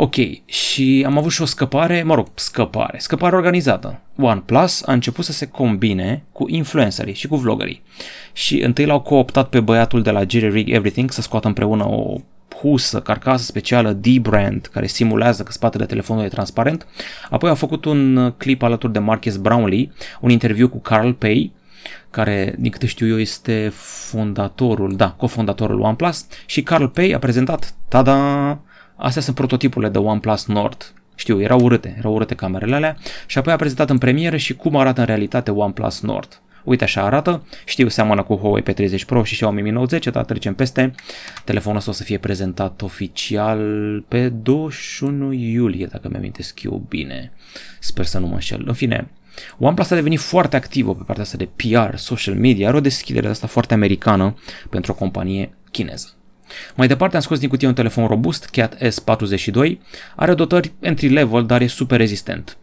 Ok, 0.00 0.14
și 0.44 1.02
am 1.06 1.18
avut 1.18 1.32
și 1.32 1.42
o 1.42 1.44
scăpare, 1.44 2.02
mă 2.02 2.14
rog, 2.14 2.28
scăpare, 2.34 2.98
scăpare 2.98 3.36
organizată. 3.36 4.00
OnePlus 4.18 4.82
a 4.86 4.92
început 4.92 5.24
să 5.24 5.32
se 5.32 5.46
combine 5.46 6.24
cu 6.32 6.48
influencerii 6.48 7.14
și 7.14 7.26
cu 7.26 7.36
vloggerii. 7.36 7.82
Și 8.32 8.62
întâi 8.62 8.86
l-au 8.86 9.00
cooptat 9.00 9.48
pe 9.48 9.60
băiatul 9.60 10.02
de 10.02 10.10
la 10.10 10.24
Jerry 10.28 10.50
Rig 10.50 10.68
Everything 10.68 11.10
să 11.10 11.20
scoată 11.20 11.46
împreună 11.46 11.88
o 11.88 12.16
husă, 12.60 13.00
carcasă 13.00 13.44
specială 13.44 13.92
D-Brand 13.92 14.68
care 14.72 14.86
simulează 14.86 15.42
că 15.42 15.52
spatele 15.52 15.86
telefonului 15.86 16.28
e 16.28 16.32
transparent. 16.32 16.86
Apoi 17.30 17.50
a 17.50 17.54
făcut 17.54 17.84
un 17.84 18.34
clip 18.36 18.62
alături 18.62 18.92
de 18.92 18.98
Marcus 18.98 19.36
Brownlee, 19.36 19.90
un 20.20 20.30
interviu 20.30 20.68
cu 20.68 20.78
Carl 20.78 21.10
Pei, 21.10 21.52
care, 22.10 22.54
din 22.58 22.70
câte 22.70 22.86
știu 22.86 23.08
eu, 23.08 23.18
este 23.18 23.72
fondatorul, 24.10 24.96
da, 24.96 25.10
cofondatorul 25.10 25.80
OnePlus 25.80 26.26
și 26.46 26.62
Carl 26.62 26.84
Pei 26.84 27.14
a 27.14 27.18
prezentat, 27.18 27.74
tada, 27.88 28.58
astea 28.96 29.22
sunt 29.22 29.36
prototipurile 29.36 29.90
de 29.90 29.98
OnePlus 29.98 30.46
Nord. 30.46 30.92
Știu, 31.14 31.40
erau 31.40 31.60
urâte, 31.60 31.94
erau 31.98 32.14
urâte 32.14 32.34
camerele 32.34 32.74
alea 32.74 32.96
și 33.26 33.38
apoi 33.38 33.52
a 33.52 33.56
prezentat 33.56 33.90
în 33.90 33.98
premieră 33.98 34.36
și 34.36 34.54
cum 34.54 34.76
arată 34.76 35.00
în 35.00 35.06
realitate 35.06 35.50
OnePlus 35.50 36.00
Nord. 36.00 36.40
Uite 36.64 36.84
așa 36.84 37.02
arată, 37.02 37.46
știu 37.64 37.88
seamănă 37.88 38.22
cu 38.22 38.36
Huawei 38.36 38.62
P30 38.62 39.06
Pro 39.06 39.24
și 39.24 39.34
Xiaomi 39.34 39.62
Mi 39.62 39.70
Note 39.70 39.86
10, 39.88 40.10
dar 40.10 40.24
trecem 40.24 40.54
peste. 40.54 40.94
Telefonul 41.44 41.78
ăsta 41.78 41.90
o 41.90 41.94
să 41.94 42.02
fie 42.02 42.18
prezentat 42.18 42.82
oficial 42.82 43.60
pe 44.08 44.28
21 44.28 45.32
iulie, 45.32 45.86
dacă 45.86 46.08
mi-amintesc 46.08 46.62
eu 46.62 46.86
bine. 46.88 47.32
Sper 47.78 48.04
să 48.04 48.18
nu 48.18 48.26
mă 48.26 48.34
înșel. 48.34 48.62
În 48.66 48.74
fine, 48.74 49.10
OnePlus 49.58 49.90
a 49.90 49.94
devenit 49.94 50.20
foarte 50.20 50.56
activă 50.56 50.94
pe 50.94 51.02
partea 51.06 51.24
asta 51.24 51.36
de 51.36 51.48
PR, 51.56 51.94
social 51.94 52.34
media, 52.34 52.68
are 52.68 52.76
o 52.76 52.80
deschidere 52.80 53.28
asta 53.28 53.46
foarte 53.46 53.74
americană 53.74 54.34
pentru 54.70 54.92
o 54.92 54.94
companie 54.94 55.50
chineză. 55.70 56.12
Mai 56.74 56.86
departe 56.86 57.16
am 57.16 57.22
scos 57.22 57.38
din 57.38 57.48
cutie 57.48 57.68
un 57.68 57.74
telefon 57.74 58.06
robust, 58.06 58.48
Cat 58.48 58.76
S42, 58.76 59.78
are 60.16 60.34
dotări 60.34 60.72
entry-level, 60.80 61.46
dar 61.46 61.60
e 61.60 61.66
super 61.66 61.98
rezistent 61.98 62.56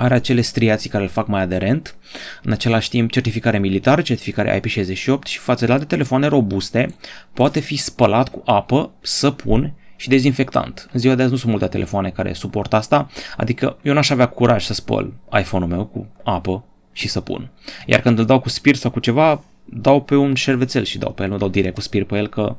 are 0.00 0.14
acele 0.14 0.40
striații 0.40 0.90
care 0.90 1.02
îl 1.02 1.08
fac 1.08 1.26
mai 1.26 1.40
aderent, 1.40 1.94
în 2.42 2.52
același 2.52 2.88
timp 2.88 3.10
certificare 3.10 3.58
militară, 3.58 4.00
certificare 4.00 4.60
IP68 4.60 5.22
și 5.24 5.38
față 5.38 5.66
de 5.66 5.72
alte 5.72 5.84
telefoane 5.84 6.26
robuste 6.26 6.94
poate 7.32 7.60
fi 7.60 7.76
spălat 7.76 8.28
cu 8.28 8.42
apă, 8.44 8.90
săpun 9.00 9.72
și 9.96 10.08
dezinfectant. 10.08 10.88
În 10.92 11.00
ziua 11.00 11.14
de 11.14 11.22
azi 11.22 11.30
nu 11.30 11.36
sunt 11.36 11.50
multe 11.50 11.66
telefoane 11.66 12.10
care 12.10 12.32
suportă 12.32 12.76
asta, 12.76 13.10
adică 13.36 13.78
eu 13.82 13.94
n-aș 13.94 14.10
avea 14.10 14.26
curaj 14.26 14.64
să 14.64 14.74
spăl 14.74 15.12
iPhone-ul 15.38 15.70
meu 15.70 15.84
cu 15.84 16.06
apă 16.24 16.64
și 16.92 17.08
săpun. 17.08 17.50
Iar 17.86 18.00
când 18.00 18.18
îl 18.18 18.24
dau 18.24 18.40
cu 18.40 18.48
spirit 18.48 18.80
sau 18.80 18.90
cu 18.90 19.00
ceva, 19.00 19.44
dau 19.64 20.02
pe 20.02 20.14
un 20.16 20.34
șervețel 20.34 20.84
și 20.84 20.98
dau 20.98 21.12
pe 21.12 21.22
el, 21.22 21.28
nu 21.28 21.36
dau 21.36 21.48
direct 21.48 21.74
cu 21.74 21.80
spirit 21.80 22.06
pe 22.06 22.16
el 22.16 22.28
că 22.28 22.56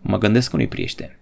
mă 0.00 0.18
gândesc 0.18 0.50
că 0.50 0.56
nu-i 0.56 0.68
priește. 0.68 1.17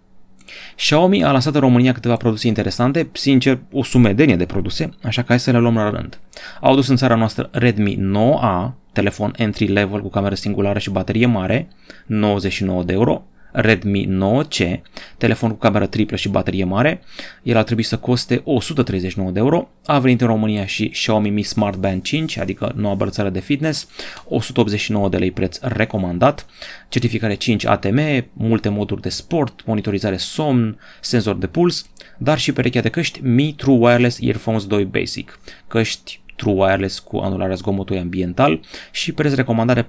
Xiaomi 0.76 1.24
a 1.24 1.30
lansat 1.30 1.54
în 1.54 1.60
România 1.60 1.92
câteva 1.92 2.16
produse 2.16 2.46
interesante, 2.46 3.08
sincer, 3.12 3.58
o 3.72 3.82
sumedenie 3.82 4.36
de 4.36 4.46
produse, 4.46 4.90
așa 5.02 5.20
că 5.20 5.26
hai 5.28 5.40
să 5.40 5.50
le 5.50 5.58
luăm 5.58 5.74
la 5.74 5.90
rând. 5.90 6.18
Au 6.60 6.74
dus 6.74 6.88
în 6.88 6.96
țara 6.96 7.14
noastră 7.14 7.48
Redmi 7.52 7.96
9A, 7.96 8.72
telefon 8.92 9.32
entry 9.36 9.66
level 9.66 10.02
cu 10.02 10.08
cameră 10.08 10.34
singulară 10.34 10.78
și 10.78 10.90
baterie 10.90 11.26
mare, 11.26 11.68
99 12.06 12.82
de 12.82 12.92
euro, 12.92 13.24
Redmi 13.52 14.08
9C, 14.08 14.80
telefon 15.18 15.50
cu 15.50 15.56
cameră 15.56 15.86
triplă 15.86 16.16
și 16.16 16.28
baterie 16.28 16.64
mare. 16.64 17.02
El 17.42 17.56
ar 17.56 17.64
trebui 17.64 17.82
să 17.82 17.96
coste 17.96 18.40
139 18.44 19.30
de 19.30 19.38
euro. 19.38 19.68
A 19.84 19.98
venit 19.98 20.20
în 20.20 20.26
România 20.26 20.66
și 20.66 20.88
Xiaomi 20.88 21.30
Mi 21.30 21.42
Smart 21.42 21.78
Band 21.78 22.02
5, 22.02 22.38
adică 22.38 22.72
noua 22.76 22.94
brățară 22.94 23.28
de 23.28 23.40
fitness, 23.40 23.88
189 24.28 25.08
de 25.08 25.16
lei 25.16 25.30
preț 25.30 25.58
recomandat, 25.60 26.46
certificare 26.88 27.34
5 27.34 27.66
ATM, 27.66 28.00
multe 28.32 28.68
moduri 28.68 29.00
de 29.00 29.08
sport, 29.08 29.62
monitorizare 29.64 30.16
somn, 30.16 30.78
senzor 31.00 31.34
de 31.34 31.46
puls, 31.46 31.86
dar 32.18 32.38
și 32.38 32.52
perechea 32.52 32.80
de 32.80 32.88
căști 32.88 33.20
Mi 33.22 33.54
True 33.56 33.76
Wireless 33.76 34.18
Earphones 34.20 34.66
2 34.66 34.84
Basic, 34.84 35.38
căști 35.68 36.20
True 36.36 36.54
Wireless 36.54 36.98
cu 36.98 37.16
anularea 37.16 37.54
zgomotului 37.54 38.00
ambiental 38.00 38.60
și 38.90 39.12
preț 39.12 39.34
recomandare 39.34 39.82
49,99 39.82 39.88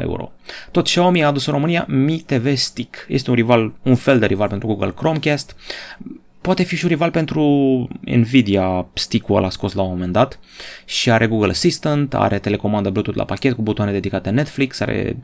euro. 0.00 0.32
Tot 0.70 0.84
Xiaomi 0.84 1.24
a 1.24 1.26
adus 1.26 1.46
în 1.46 1.52
România 1.52 1.86
Mi 1.88 2.18
TV 2.26 2.56
Stick. 2.56 3.06
Este 3.08 3.30
un 3.30 3.36
rival, 3.36 3.72
un 3.82 3.94
fel 3.94 4.18
de 4.18 4.26
rival 4.26 4.48
pentru 4.48 4.66
Google 4.66 4.92
Chromecast. 4.96 5.56
Poate 6.40 6.62
fi 6.62 6.76
și 6.76 6.84
un 6.84 6.90
rival 6.90 7.10
pentru 7.10 7.42
Nvidia 8.00 8.86
stick-ul 8.94 9.36
ăla 9.36 9.50
scos 9.50 9.72
la 9.72 9.82
un 9.82 9.88
moment 9.88 10.12
dat 10.12 10.38
și 10.84 11.10
are 11.10 11.26
Google 11.26 11.50
Assistant, 11.50 12.14
are 12.14 12.38
telecomandă 12.38 12.90
Bluetooth 12.90 13.18
la 13.18 13.24
pachet 13.24 13.54
cu 13.54 13.62
butoane 13.62 13.92
dedicate 13.92 14.30
Netflix, 14.30 14.80
are 14.80 15.16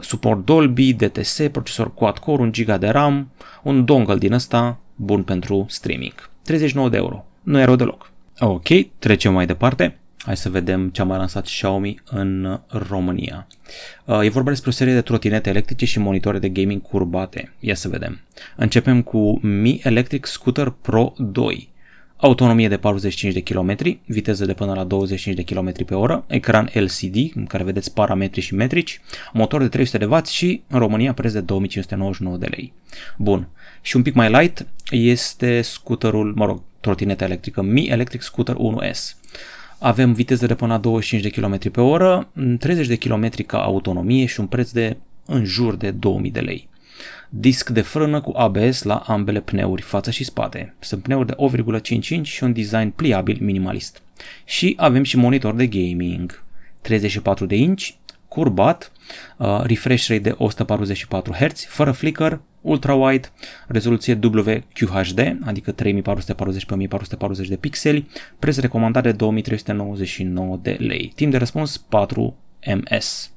suport 0.00 0.44
Dolby, 0.44 0.92
DTS, 0.92 1.40
procesor 1.52 1.94
quad-core, 1.94 2.42
1 2.42 2.50
GB 2.50 2.76
de 2.78 2.88
RAM, 2.88 3.30
un 3.62 3.84
dongle 3.84 4.16
din 4.16 4.32
ăsta 4.32 4.78
bun 4.94 5.22
pentru 5.22 5.66
streaming. 5.68 6.30
39 6.42 6.88
de 6.88 6.96
euro. 6.96 7.24
Nu 7.42 7.58
e 7.60 7.64
rău 7.64 7.76
deloc. 7.76 8.12
Ok, 8.40 8.66
trecem 8.98 9.32
mai 9.32 9.46
departe. 9.46 9.98
Hai 10.18 10.36
să 10.36 10.48
vedem 10.48 10.88
ce 10.88 11.00
a 11.00 11.04
mai 11.04 11.18
lansat 11.18 11.44
Xiaomi 11.44 12.02
în 12.10 12.60
România. 12.68 13.46
Uh, 14.04 14.20
e 14.24 14.28
vorba 14.28 14.50
despre 14.50 14.70
o 14.70 14.72
serie 14.72 14.92
de 14.94 15.00
trotinete 15.00 15.48
electrice 15.48 15.84
și 15.84 15.98
monitoare 15.98 16.38
de 16.38 16.48
gaming 16.48 16.82
curbate. 16.82 17.52
Ia 17.60 17.74
să 17.74 17.88
vedem. 17.88 18.20
Începem 18.56 19.02
cu 19.02 19.40
Mi 19.42 19.80
Electric 19.82 20.26
Scooter 20.26 20.68
Pro 20.68 21.12
2. 21.16 21.68
Autonomie 22.16 22.68
de 22.68 22.76
45 22.76 23.34
de 23.34 23.42
km, 23.42 24.00
viteză 24.06 24.44
de 24.44 24.52
până 24.52 24.72
la 24.72 24.84
25 24.84 25.36
de 25.36 25.54
km 25.54 25.84
pe 25.84 25.94
oră, 25.94 26.24
ecran 26.26 26.70
LCD 26.72 27.16
în 27.34 27.46
care 27.46 27.64
vedeți 27.64 27.94
parametri 27.94 28.40
și 28.40 28.54
metrici, 28.54 29.00
motor 29.32 29.60
de 29.60 29.68
300 29.68 29.98
de 29.98 30.04
W 30.04 30.24
și 30.24 30.62
în 30.68 30.78
România 30.78 31.12
preț 31.12 31.32
de 31.32 31.40
2599 31.40 32.36
de 32.36 32.46
lei. 32.46 32.72
Bun. 33.16 33.48
Și 33.82 33.96
un 33.96 34.02
pic 34.02 34.14
mai 34.14 34.30
light 34.30 34.66
este 34.90 35.60
scooterul, 35.62 36.32
mă 36.36 36.44
rog, 36.44 36.62
trotineta 36.80 37.24
electrică 37.24 37.62
Mi 37.62 37.86
Electric 37.86 38.22
Scooter 38.22 38.56
1S. 38.56 39.16
Avem 39.78 40.12
viteză 40.12 40.46
de 40.46 40.54
până 40.54 40.72
la 40.72 40.78
25 40.78 41.22
de 41.22 41.40
km 41.40 41.70
pe 41.70 41.80
oră, 41.80 42.28
30 42.58 42.86
de 42.86 42.96
km 42.96 43.46
ca 43.46 43.58
autonomie 43.62 44.26
și 44.26 44.40
un 44.40 44.46
preț 44.46 44.70
de 44.70 44.96
în 45.26 45.44
jur 45.44 45.76
de 45.76 45.90
2000 45.90 46.30
de 46.30 46.40
lei. 46.40 46.68
Disc 47.28 47.68
de 47.68 47.80
frână 47.80 48.20
cu 48.20 48.32
ABS 48.36 48.82
la 48.82 48.94
ambele 48.94 49.40
pneuri, 49.40 49.82
față 49.82 50.10
și 50.10 50.24
spate. 50.24 50.74
Sunt 50.78 51.02
pneuri 51.02 51.26
de 51.26 51.34
8,55 52.20 52.22
și 52.22 52.44
un 52.44 52.52
design 52.52 52.88
pliabil 52.88 53.38
minimalist. 53.40 54.02
Și 54.44 54.74
avem 54.78 55.02
și 55.02 55.16
monitor 55.16 55.54
de 55.54 55.66
gaming. 55.66 56.42
34 56.80 57.46
de 57.46 57.56
inch, 57.56 57.88
curbat, 58.28 58.92
uh, 59.36 59.60
refresh 59.62 60.08
rate 60.08 60.20
de 60.20 60.34
144 60.38 61.32
Hz, 61.32 61.64
fără 61.64 61.92
flicker, 61.92 62.40
ultra-wide, 62.60 63.32
rezoluție 63.66 64.18
WQHD, 64.22 65.38
adică 65.44 65.72
3440 65.72 66.64
x 66.64 66.70
1440 66.72 67.48
de 67.48 67.56
pixeli, 67.56 68.08
preț 68.38 68.56
recomandat 68.58 69.02
de 69.02 69.12
2399 69.12 70.58
de 70.62 70.76
lei. 70.78 71.12
Timp 71.14 71.30
de 71.30 71.38
răspuns 71.38 71.76
4 71.76 72.36
ms. 72.66 73.32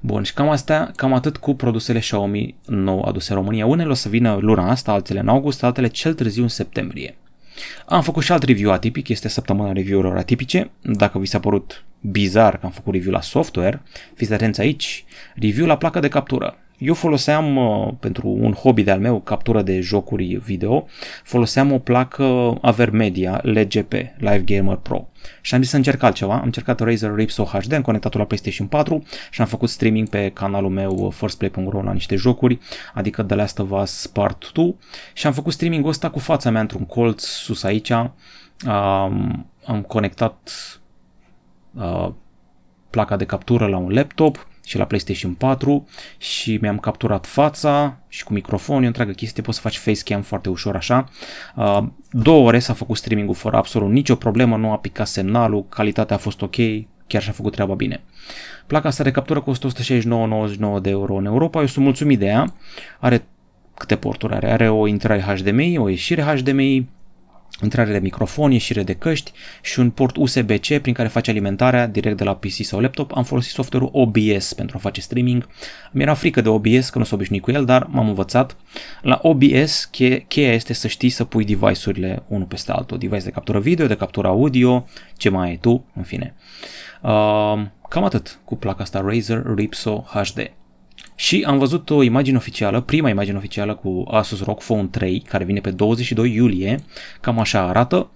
Bun, 0.00 0.22
și 0.22 0.34
cam 0.34 0.48
astea, 0.48 0.92
cam 0.96 1.12
atât 1.12 1.36
cu 1.36 1.54
produsele 1.54 1.98
Xiaomi 1.98 2.54
nou 2.66 3.02
aduse 3.02 3.32
în 3.32 3.38
România. 3.38 3.66
Unele 3.66 3.90
o 3.90 3.94
să 3.94 4.08
vină 4.08 4.38
luna 4.40 4.70
asta, 4.70 4.92
altele 4.92 5.20
în 5.20 5.28
august, 5.28 5.62
altele 5.62 5.88
cel 5.88 6.14
târziu 6.14 6.42
în 6.42 6.48
septembrie. 6.48 7.16
Am 7.86 8.02
făcut 8.02 8.22
și 8.22 8.32
alt 8.32 8.42
review 8.42 8.72
atipic, 8.72 9.08
este 9.08 9.28
săptămâna 9.28 9.72
review-urilor 9.72 10.16
atipice. 10.16 10.70
Dacă 10.82 11.18
vi 11.18 11.26
s-a 11.26 11.40
părut 11.40 11.84
bizar 12.00 12.58
că 12.58 12.66
am 12.66 12.72
făcut 12.72 12.92
review 12.92 13.12
la 13.12 13.20
software, 13.20 13.82
fiți 14.14 14.32
atenți 14.32 14.60
aici, 14.60 15.04
review 15.34 15.66
la 15.66 15.76
placă 15.76 16.00
de 16.00 16.08
captură. 16.08 16.56
Eu 16.80 16.94
foloseam 16.94 17.56
uh, 17.56 17.92
pentru 17.98 18.28
un 18.28 18.52
hobby 18.52 18.82
de-al 18.82 19.00
meu, 19.00 19.20
captură 19.20 19.62
de 19.62 19.80
jocuri 19.80 20.34
video, 20.34 20.86
foloseam 21.22 21.72
o 21.72 21.78
placă 21.78 22.58
Avermedia 22.60 23.40
LGP, 23.42 23.92
Live 24.16 24.42
Gamer 24.44 24.76
Pro. 24.76 25.08
Și 25.40 25.54
am 25.54 25.60
zis 25.60 25.70
să 25.70 25.76
încerc 25.76 26.02
altceva, 26.02 26.34
am 26.34 26.44
încercat 26.44 26.80
Razer 26.80 27.14
Ripso 27.14 27.44
HD, 27.44 27.72
am 27.72 27.82
conectat-o 27.82 28.18
la 28.18 28.24
PlayStation 28.24 28.66
4 28.66 29.02
și 29.30 29.40
am 29.40 29.46
făcut 29.46 29.68
streaming 29.68 30.08
pe 30.08 30.30
canalul 30.34 30.70
meu 30.70 30.92
uh, 30.92 31.12
firstplay.ro 31.12 31.82
la 31.82 31.92
niște 31.92 32.16
jocuri, 32.16 32.58
adică 32.94 33.22
The 33.22 33.36
Last 33.36 33.58
of 33.58 33.70
Us 33.70 34.06
Part 34.06 34.52
2 34.52 34.76
și 35.14 35.26
am 35.26 35.32
făcut 35.32 35.52
streaming 35.52 35.86
ăsta 35.86 36.10
cu 36.10 36.18
fața 36.18 36.50
mea 36.50 36.60
într-un 36.60 36.86
colț 36.86 37.24
sus 37.24 37.62
aici, 37.62 37.90
um, 37.90 39.46
am 39.64 39.82
conectat 39.86 40.50
uh, 41.74 42.08
placa 42.90 43.16
de 43.16 43.24
captură 43.24 43.66
la 43.66 43.76
un 43.76 43.92
laptop 43.92 44.48
și 44.64 44.78
la 44.78 44.84
PlayStation 44.84 45.34
4 45.34 45.88
și 46.18 46.58
mi-am 46.60 46.78
capturat 46.78 47.26
fața 47.26 47.98
și 48.08 48.24
cu 48.24 48.32
microfon, 48.32 48.80
e 48.80 48.84
o 48.84 48.86
întreagă 48.86 49.12
chestie, 49.12 49.42
poți 49.42 49.56
să 49.56 49.62
faci 49.62 49.78
facecam 49.78 50.22
foarte 50.22 50.48
ușor 50.48 50.76
așa. 50.76 51.08
Uh, 51.56 51.82
două 52.10 52.46
ore 52.46 52.58
s-a 52.58 52.72
făcut 52.72 52.96
streaming-ul 52.96 53.34
fără 53.34 53.56
absolut 53.56 53.90
nicio 53.90 54.14
problemă, 54.14 54.56
nu 54.56 54.72
a 54.72 54.78
picat 54.78 55.06
semnalul, 55.06 55.66
calitatea 55.68 56.16
a 56.16 56.18
fost 56.18 56.42
ok, 56.42 56.56
chiar 57.06 57.22
și-a 57.22 57.32
făcut 57.32 57.52
treaba 57.52 57.74
bine. 57.74 58.00
Placa 58.66 58.88
asta 58.88 59.02
de 59.02 59.10
captură 59.10 59.40
costă 59.40 59.68
169,99 59.68 60.80
de 60.82 60.90
euro 60.90 61.14
în 61.14 61.24
Europa, 61.24 61.60
eu 61.60 61.66
sunt 61.66 61.84
mulțumit 61.84 62.18
de 62.18 62.26
ea, 62.26 62.54
are 62.98 63.24
câte 63.74 63.96
porturi 63.96 64.34
are? 64.34 64.50
Are 64.52 64.68
o 64.68 64.86
intrare 64.86 65.20
HDMI, 65.20 65.78
o 65.78 65.88
ieșire 65.88 66.22
HDMI, 66.22 66.88
intrare 67.62 67.92
de 67.92 67.98
microfon, 67.98 68.50
ieșire 68.52 68.82
de 68.82 68.94
căști 68.94 69.32
și 69.62 69.80
un 69.80 69.90
port 69.90 70.16
USB-C 70.16 70.78
prin 70.78 70.94
care 70.94 71.08
face 71.08 71.30
alimentarea 71.30 71.86
direct 71.86 72.16
de 72.16 72.24
la 72.24 72.34
PC 72.34 72.52
sau 72.62 72.80
laptop. 72.80 73.16
Am 73.16 73.24
folosit 73.24 73.52
software-ul 73.52 73.90
OBS 73.92 74.52
pentru 74.52 74.76
a 74.76 74.80
face 74.80 75.00
streaming. 75.00 75.48
Mi-era 75.92 76.14
frică 76.14 76.40
de 76.40 76.48
OBS, 76.48 76.90
că 76.90 76.98
nu 76.98 77.04
s-o 77.04 77.14
obișnuit 77.14 77.42
cu 77.42 77.50
el, 77.50 77.64
dar 77.64 77.86
m-am 77.90 78.08
învățat. 78.08 78.56
La 79.02 79.18
OBS 79.22 79.90
che- 79.90 80.26
cheia 80.28 80.52
este 80.52 80.72
să 80.72 80.88
știi 80.88 81.10
să 81.10 81.24
pui 81.24 81.44
device-urile 81.44 82.22
unul 82.26 82.46
peste 82.46 82.72
altul. 82.72 82.98
Device 82.98 83.24
de 83.24 83.30
captură 83.30 83.60
video, 83.60 83.86
de 83.86 83.96
captură 83.96 84.28
audio, 84.28 84.86
ce 85.16 85.28
mai 85.28 85.48
ai 85.48 85.56
tu, 85.56 85.84
în 85.94 86.02
fine. 86.02 86.34
Uh, 87.02 87.60
cam 87.88 88.04
atât 88.04 88.40
cu 88.44 88.56
placa 88.56 88.82
asta 88.82 89.00
Razer 89.00 89.42
Ripso 89.54 90.04
HD. 90.12 90.50
Și 91.20 91.44
am 91.46 91.58
văzut 91.58 91.90
o 91.90 92.02
imagine 92.02 92.36
oficială, 92.36 92.80
prima 92.80 93.08
imagine 93.08 93.36
oficială 93.36 93.74
cu 93.74 94.04
Asus 94.10 94.42
ROG 94.42 94.58
Phone 94.58 94.88
3, 94.90 95.22
care 95.28 95.44
vine 95.44 95.60
pe 95.60 95.70
22 95.70 96.34
iulie, 96.34 96.84
cam 97.20 97.38
așa 97.38 97.60
arată. 97.60 98.10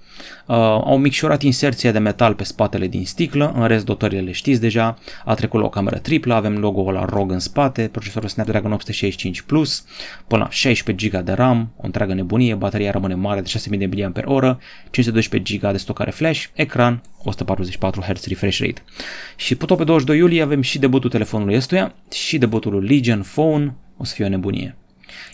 Uh, 0.47 0.57
au 0.57 0.99
micșorat 0.99 1.43
inserția 1.43 1.93
de 1.93 1.99
metal 1.99 2.35
pe 2.35 2.45
spatele 2.45 2.87
din 2.87 3.05
sticlă, 3.05 3.53
în 3.57 3.67
rest 3.67 3.85
dotările 3.85 4.21
le 4.21 4.33
știți 4.33 4.61
deja, 4.61 4.99
a 5.25 5.35
trecut 5.35 5.61
la 5.61 5.67
o 5.67 5.69
cameră 5.69 5.99
triplă, 5.99 6.35
avem 6.35 6.59
logo-ul 6.59 6.93
la 6.93 7.05
ROG 7.05 7.31
în 7.31 7.39
spate, 7.39 7.89
procesorul 7.93 8.29
Snapdragon 8.29 8.73
865 8.73 9.41
Plus, 9.41 9.85
până 10.27 10.43
la 10.43 10.51
16 10.51 11.09
GB 11.09 11.25
de 11.25 11.33
RAM, 11.33 11.73
o 11.77 11.85
întreagă 11.85 12.15
nebunie, 12.15 12.55
bateria 12.55 12.91
rămâne 12.91 13.15
mare 13.15 13.41
de 13.41 13.49
6000 13.49 13.87
mAh, 13.87 14.57
512 14.91 15.57
GB 15.57 15.71
de 15.71 15.79
stocare 15.79 16.11
flash, 16.11 16.45
ecran, 16.55 17.03
144 17.25 18.01
Hz 18.01 18.27
refresh 18.27 18.59
rate. 18.59 18.83
Și 19.37 19.55
tot 19.55 19.77
pe 19.77 19.85
22 19.85 20.19
iulie 20.19 20.43
avem 20.43 20.61
și 20.61 20.79
debutul 20.79 21.11
telefonului 21.11 21.57
ăstuia 21.57 21.95
și 22.13 22.39
debutul 22.39 22.85
Legion 22.95 23.23
Phone, 23.23 23.75
o 23.97 24.05
să 24.05 24.15
fie 24.15 24.25
o 24.25 24.29
nebunie. 24.29 24.77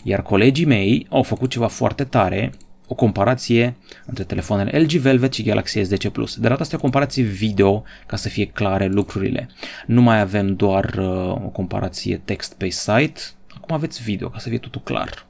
Iar 0.03 0.21
colegii 0.21 0.65
mei 0.65 1.05
au 1.09 1.23
făcut 1.23 1.49
ceva 1.49 1.67
foarte 1.67 2.03
tare, 2.03 2.51
o 2.87 2.95
comparație 2.95 3.75
între 4.05 4.23
telefoanele 4.23 4.79
LG 4.79 4.89
Velvet 4.89 5.33
și 5.33 5.43
Galaxy 5.43 5.81
S10 5.81 6.11
Plus. 6.11 6.35
De 6.35 6.47
data 6.47 6.61
asta 6.61 6.75
o 6.75 6.79
comparație 6.79 7.23
video 7.23 7.83
ca 8.05 8.15
să 8.15 8.29
fie 8.29 8.45
clare 8.45 8.87
lucrurile. 8.87 9.49
Nu 9.85 10.01
mai 10.01 10.19
avem 10.19 10.55
doar 10.55 10.93
uh, 10.97 11.31
o 11.31 11.49
comparație 11.51 12.21
text 12.25 12.53
pe 12.53 12.69
site, 12.69 13.21
acum 13.55 13.75
aveți 13.75 14.03
video 14.03 14.29
ca 14.29 14.39
să 14.39 14.49
fie 14.49 14.57
totul 14.57 14.81
clar. 14.81 15.25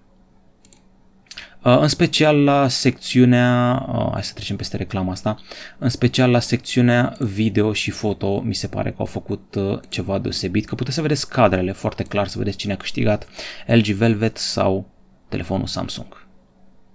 Uh, 1.64 1.78
în 1.80 1.88
special 1.88 2.44
la 2.44 2.68
secțiunea, 2.68 3.86
uh, 3.90 4.10
hai 4.12 4.24
să 4.24 4.34
trecem 4.34 4.56
peste 4.56 4.78
reclama 4.78 5.12
asta, 5.12 5.38
în 5.78 5.90
special 5.90 6.32
la 6.32 6.40
secțiunea 6.40 7.16
video 7.20 7.74
și 7.74 7.92
foto 7.92 8.42
mi 8.42 8.56
se 8.56 8.68
pare 8.68 8.90
că 8.90 8.96
au 9.00 9.06
făcut 9.06 9.56
uh, 9.56 9.80
ceva 9.90 10.20
deosebit, 10.20 10.66
că 10.66 10.76
puteți 10.76 10.96
să 10.96 11.02
vedeți 11.02 11.30
cadrele 11.30 11.72
foarte 11.72 12.04
clar, 12.04 12.28
să 12.28 12.38
vedeți 12.38 12.58
cine 12.58 12.74
a 12.74 12.78
câștigat, 12.78 13.28
LG 13.68 13.86
Velvet 13.86 14.38
sau 14.38 14.90
telefonul 15.30 15.68
Samsung. 15.68 16.28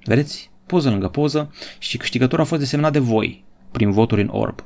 Vedeți? 0.05 0.51
Poză 0.67 0.91
lângă 0.91 1.09
poză 1.09 1.55
și 1.79 1.97
câștigătorul 1.97 2.45
a 2.45 2.49
fost 2.49 2.61
desemnat 2.61 2.93
de 2.93 2.99
voi 2.99 3.45
prin 3.71 3.91
voturi 3.91 4.21
în 4.21 4.29
orb. 4.31 4.65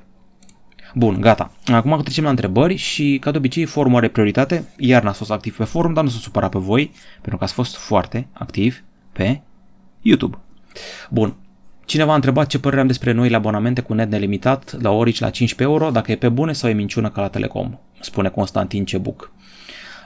Bun, 0.94 1.20
gata. 1.20 1.52
Acum 1.66 2.00
trecem 2.02 2.24
la 2.24 2.30
întrebări 2.30 2.76
și, 2.76 3.18
ca 3.20 3.30
de 3.30 3.36
obicei, 3.36 3.64
forumul 3.64 3.98
are 3.98 4.08
prioritate. 4.08 4.68
Iar 4.76 5.02
n-ați 5.02 5.18
fost 5.18 5.30
activ 5.30 5.56
pe 5.56 5.64
forum, 5.64 5.92
dar 5.92 6.04
nu 6.04 6.10
s-a 6.10 6.18
supărat 6.18 6.50
pe 6.50 6.58
voi, 6.58 6.92
pentru 7.12 7.36
că 7.36 7.44
ați 7.44 7.52
fost 7.52 7.76
foarte 7.76 8.28
activ 8.32 8.84
pe 9.12 9.40
YouTube. 10.02 10.38
Bun. 11.10 11.34
Cineva 11.84 12.12
a 12.12 12.14
întrebat 12.14 12.46
ce 12.46 12.58
părere 12.58 12.80
am 12.80 12.86
despre 12.86 13.12
noile 13.12 13.36
abonamente 13.36 13.80
cu 13.80 13.94
net 13.94 14.10
nelimitat 14.10 14.82
la 14.82 14.90
Orici 14.90 15.20
la 15.20 15.30
15 15.30 15.74
euro, 15.74 15.90
dacă 15.90 16.12
e 16.12 16.16
pe 16.16 16.28
bune 16.28 16.52
sau 16.52 16.70
e 16.70 16.72
minciună 16.72 17.10
ca 17.10 17.20
la 17.20 17.28
Telecom, 17.28 17.78
spune 18.00 18.28
Constantin 18.28 18.84
Cebuc. 18.84 19.32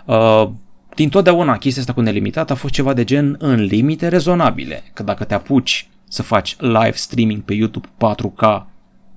Uh, 0.04 0.48
din 0.94 1.08
totdeauna 1.08 1.58
chestia 1.58 1.80
asta 1.80 1.94
cu 1.94 2.00
nelimitat 2.00 2.50
a 2.50 2.54
fost 2.54 2.74
ceva 2.74 2.92
de 2.92 3.04
gen 3.04 3.36
în 3.38 3.62
limite 3.62 4.08
rezonabile, 4.08 4.82
că 4.92 5.02
dacă 5.02 5.24
te 5.24 5.34
apuci 5.34 5.88
să 6.08 6.22
faci 6.22 6.56
live 6.58 6.92
streaming 6.92 7.42
pe 7.42 7.54
YouTube 7.54 7.88
4K 7.88 8.62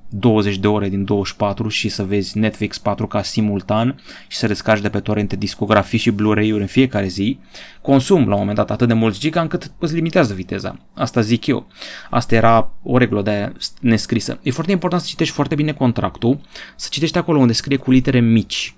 20 0.10 0.58
de 0.58 0.68
ore 0.68 0.90
din 0.90 1.04
24 1.04 1.68
și 1.68 1.90
să 1.90 2.04
vezi 2.04 2.38
Netflix 2.38 2.82
4K 2.82 3.22
simultan 3.22 4.00
și 4.28 4.38
să 4.38 4.48
descarci 4.48 4.82
de 4.82 4.90
pe 4.90 5.00
torrente 5.00 5.36
discografii 5.36 6.00
și 6.00 6.12
Blu-ray-uri 6.12 6.62
în 6.62 6.68
fiecare 6.68 7.08
zi, 7.08 7.40
consum 7.82 8.28
la 8.28 8.34
un 8.34 8.40
moment 8.40 8.58
dat 8.58 8.72
atât 8.72 8.88
de 8.88 8.94
mulți 8.94 9.20
giga 9.20 9.42
încât 9.42 9.72
îți 9.80 9.94
limitează 9.94 10.34
viteza. 10.34 10.80
Asta 10.94 11.22
zic 11.22 11.46
eu. 11.46 11.68
Asta 12.10 12.36
era 12.36 12.72
o 12.84 12.98
regulă 12.98 13.22
de 13.22 13.54
nescrisă. 13.82 14.40
E 14.42 14.52
foarte 14.52 14.72
important 14.72 15.02
să 15.02 15.08
citești 15.10 15.34
foarte 15.34 15.56
bine 15.56 15.74
contractul, 15.74 16.40
să 16.76 16.88
citești 16.92 17.18
acolo 17.18 17.40
unde 17.40 17.54
scrie 17.54 17.78
cu 17.78 17.92
litere 17.92 18.20
mici. 18.20 18.76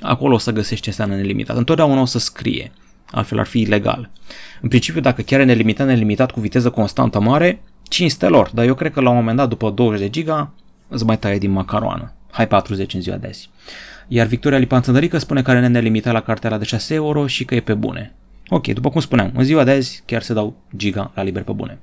Acolo 0.00 0.34
o 0.34 0.38
să 0.38 0.50
găsești 0.50 0.82
ce 0.82 0.88
înseamnă 0.88 1.14
nelimitat. 1.14 1.56
Întotdeauna 1.56 2.00
o 2.00 2.04
să 2.04 2.18
scrie. 2.18 2.72
altfel 3.10 3.38
ar 3.38 3.46
fi 3.46 3.60
ilegal. 3.60 4.10
În 4.60 4.68
principiu, 4.68 5.00
dacă 5.00 5.22
chiar 5.22 5.40
e 5.40 5.44
nelimitat, 5.44 5.86
nelimitat 5.86 6.30
cu 6.30 6.40
viteză 6.40 6.70
constantă 6.70 7.20
mare, 7.20 7.62
cinstelor, 7.94 8.50
dar 8.54 8.64
eu 8.64 8.74
cred 8.74 8.92
că 8.92 9.00
la 9.00 9.10
un 9.10 9.16
moment 9.16 9.36
dat, 9.36 9.48
după 9.48 9.70
20 9.70 10.00
de 10.00 10.10
giga, 10.10 10.52
îți 10.88 11.04
mai 11.04 11.18
taie 11.18 11.38
din 11.38 11.50
macaroană. 11.50 12.12
Hai 12.30 12.48
40 12.48 12.94
în 12.94 13.00
ziua 13.00 13.16
de 13.16 13.26
azi. 13.26 13.50
Iar 14.08 14.26
Victoria 14.26 14.58
Lipan 14.58 14.82
spune 15.18 15.42
că 15.42 15.50
are 15.50 15.66
nelimitat 15.66 16.12
la 16.12 16.20
cartela 16.20 16.58
de 16.58 16.64
6 16.64 16.94
euro 16.94 17.26
și 17.26 17.44
că 17.44 17.54
e 17.54 17.60
pe 17.60 17.74
bune. 17.74 18.14
Ok, 18.48 18.66
după 18.66 18.90
cum 18.90 19.00
spuneam, 19.00 19.32
în 19.34 19.44
ziua 19.44 19.64
de 19.64 19.70
azi 19.70 20.02
chiar 20.06 20.22
se 20.22 20.32
dau 20.32 20.56
giga 20.76 21.12
la 21.14 21.22
liber 21.22 21.42
pe 21.42 21.52
bune. 21.52 21.78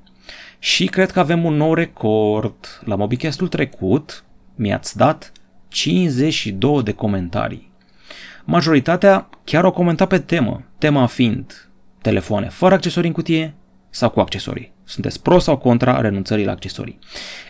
Și 0.58 0.86
cred 0.86 1.10
că 1.10 1.20
avem 1.20 1.44
un 1.44 1.54
nou 1.54 1.74
record. 1.74 2.82
La 2.84 2.94
MobiCast-ul 2.94 3.48
trecut 3.48 4.24
mi-ați 4.54 4.96
dat 4.96 5.32
52 5.68 6.82
de 6.82 6.92
comentarii. 6.92 7.70
Majoritatea 8.44 9.28
chiar 9.44 9.64
au 9.64 9.70
comentat 9.70 10.08
pe 10.08 10.18
temă, 10.18 10.62
tema 10.78 11.06
fiind 11.06 11.70
telefoane 12.02 12.48
fără 12.48 12.74
accesorii 12.74 13.08
în 13.08 13.14
cutie 13.14 13.54
sau 13.90 14.10
cu 14.10 14.20
accesorii. 14.20 14.71
Sunteți 14.84 15.22
pro 15.22 15.38
sau 15.38 15.56
contra 15.56 16.00
renunțării 16.00 16.44
la 16.44 16.52
accesorii? 16.52 16.98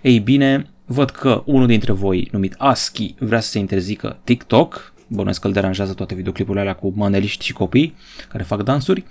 Ei 0.03 0.19
bine, 0.19 0.67
văd 0.85 1.11
că 1.11 1.43
unul 1.47 1.67
dintre 1.67 1.93
voi, 1.93 2.29
numit 2.33 2.55
ASCII, 2.59 3.15
vrea 3.19 3.41
să 3.41 3.49
se 3.49 3.59
interzică 3.59 4.19
TikTok, 4.25 4.93
bănuiesc 5.07 5.41
că 5.41 5.47
îl 5.47 5.53
deranjează 5.53 5.93
toate 5.93 6.15
videoclipurile 6.15 6.61
alea 6.61 6.75
cu 6.75 6.93
maneliști 6.97 7.45
și 7.45 7.53
copii 7.53 7.95
care 8.29 8.43
fac 8.43 8.63
dansuri. 8.63 9.05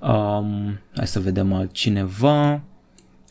Um, 0.00 0.80
hai 0.96 1.06
să 1.06 1.20
vedem 1.20 1.52
altcineva. 1.52 2.60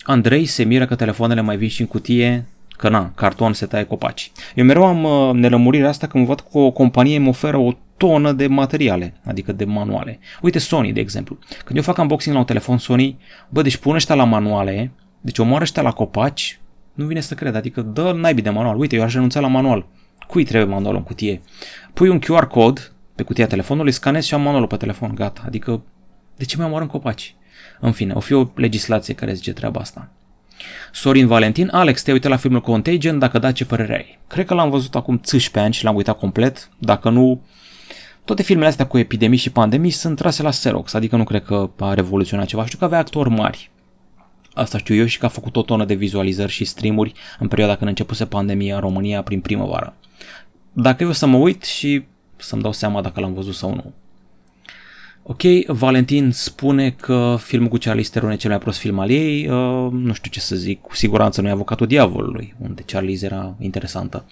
Andrei 0.03 0.45
se 0.45 0.63
miră 0.63 0.86
că 0.86 0.95
telefoanele 0.95 1.41
mai 1.41 1.57
vin 1.57 1.69
și 1.69 1.81
în 1.81 1.88
cutie, 1.88 2.48
că 2.77 2.89
na, 2.89 3.12
carton 3.15 3.53
se 3.53 3.65
taie 3.65 3.83
copaci. 3.83 4.31
Eu 4.55 4.65
mereu 4.65 4.86
am 4.86 5.03
uh, 5.03 5.33
nelămurirea 5.33 5.89
asta 5.89 6.07
când 6.07 6.25
văd 6.25 6.39
că 6.39 6.57
o 6.57 6.71
companie 6.71 7.17
îmi 7.17 7.27
oferă 7.27 7.57
o 7.57 7.71
tonă 8.01 8.31
de 8.31 8.48
materiale, 8.48 9.13
adică 9.25 9.51
de 9.51 9.65
manuale. 9.65 10.20
Uite 10.41 10.60
Sony, 10.60 10.93
de 10.93 11.00
exemplu. 11.00 11.38
Când 11.65 11.77
eu 11.77 11.84
fac 11.84 11.98
unboxing 11.98 12.34
la 12.34 12.39
un 12.39 12.48
telefon 12.48 12.77
Sony, 12.77 13.17
bă, 13.50 13.62
deci 13.62 13.77
pun 13.77 13.96
ăștia 13.96 14.15
la 14.15 14.24
manuale, 14.24 14.91
deci 15.22 15.38
omoară 15.38 15.63
ăștia 15.63 15.81
la 15.81 15.91
copaci, 15.91 16.60
nu 16.93 17.05
vine 17.05 17.20
să 17.20 17.34
cred, 17.34 17.55
adică 17.55 17.81
dă 17.81 18.12
naibii 18.15 18.43
de 18.43 18.50
manual. 18.50 18.79
Uite, 18.79 18.96
eu 18.96 19.03
aș 19.03 19.13
renunța 19.13 19.39
la 19.39 19.48
manual. 19.48 19.86
Cui 20.27 20.43
trebuie 20.43 20.74
manualul 20.74 20.98
în 20.98 21.03
cutie? 21.03 21.41
Pui 21.93 22.10
un 22.10 22.20
QR 22.20 22.48
cod 22.48 22.93
pe 23.15 23.24
cutia 23.24 23.48
telefonului, 23.48 23.91
scanezi 23.91 24.27
și 24.27 24.34
am 24.34 24.41
manualul 24.41 24.67
pe 24.67 24.75
telefon, 24.75 25.15
gata. 25.15 25.41
Adică, 25.46 25.84
de 26.38 26.46
ce 26.46 26.58
mi-am 26.58 26.74
în 26.74 26.88
copaci? 26.88 27.36
În 27.79 27.91
fine, 27.91 28.13
o 28.13 28.20
fi 28.20 28.34
o 28.34 28.48
legislație 28.55 29.13
care 29.13 29.34
zice 29.34 29.53
treaba 29.53 29.79
asta. 29.79 30.10
Sorin 30.91 31.27
Valentin, 31.27 31.70
Alex, 31.72 32.03
te 32.03 32.12
uite 32.12 32.27
la 32.27 32.36
filmul 32.36 32.62
Contagion, 32.62 33.20
dacă 33.20 33.39
da, 33.39 33.51
ce 33.51 33.65
părere 33.65 33.96
ai? 33.96 34.20
Cred 34.27 34.46
că 34.46 34.53
l-am 34.53 34.70
văzut 34.70 34.96
acum 34.96 35.15
15 35.15 35.60
ani 35.60 35.74
și 35.74 35.84
l-am 35.84 35.96
uitat 35.96 36.17
complet, 36.17 36.70
dacă 36.77 37.10
nu, 37.10 37.41
toate 38.31 38.45
filmele 38.45 38.69
astea 38.69 38.88
cu 38.88 38.97
epidemii 38.97 39.38
și 39.38 39.51
pandemii 39.51 39.89
sunt 39.89 40.17
trase 40.17 40.41
la 40.41 40.50
Xerox, 40.50 40.93
adică 40.93 41.15
nu 41.15 41.23
cred 41.23 41.43
că 41.43 41.69
a 41.79 41.93
revoluționat 41.93 42.45
ceva. 42.45 42.65
Știu 42.65 42.77
că 42.77 42.83
avea 42.83 43.00
actori 43.00 43.29
mari. 43.29 43.71
Asta 44.53 44.77
știu 44.77 44.95
eu 44.95 45.05
și 45.05 45.17
că 45.17 45.25
a 45.25 45.29
făcut 45.29 45.55
o 45.55 45.61
tonă 45.61 45.85
de 45.85 45.93
vizualizări 45.93 46.51
și 46.51 46.65
streamuri 46.65 47.13
în 47.39 47.47
perioada 47.47 47.75
când 47.75 47.89
începuse 47.89 48.25
pandemia 48.25 48.75
în 48.75 48.81
România 48.81 49.21
prin 49.21 49.39
primăvară. 49.39 49.95
Dacă 50.73 51.03
eu 51.03 51.11
să 51.11 51.25
mă 51.25 51.38
uit 51.38 51.63
și 51.63 52.03
să-mi 52.38 52.61
dau 52.61 52.71
seama 52.71 53.01
dacă 53.01 53.19
l-am 53.19 53.33
văzut 53.33 53.53
sau 53.53 53.73
nu. 53.73 53.93
Ok, 55.23 55.41
Valentin 55.67 56.31
spune 56.31 56.89
că 56.89 57.38
filmul 57.39 57.69
cu 57.69 57.77
Charlie 57.77 58.03
Theron 58.03 58.31
e 58.31 58.35
cel 58.35 58.50
mai 58.50 58.59
prost 58.59 58.79
film 58.79 59.00
al 59.00 59.09
ei, 59.09 59.47
uh, 59.47 59.91
nu 59.91 60.13
știu 60.13 60.31
ce 60.31 60.39
să 60.39 60.55
zic, 60.55 60.81
cu 60.81 60.95
siguranță 60.95 61.41
nu 61.41 61.47
e 61.47 61.51
avocatul 61.51 61.88
diavolului, 61.88 62.55
unde 62.59 62.81
Charlie 62.81 63.19
era 63.21 63.55
interesantă. 63.59 64.25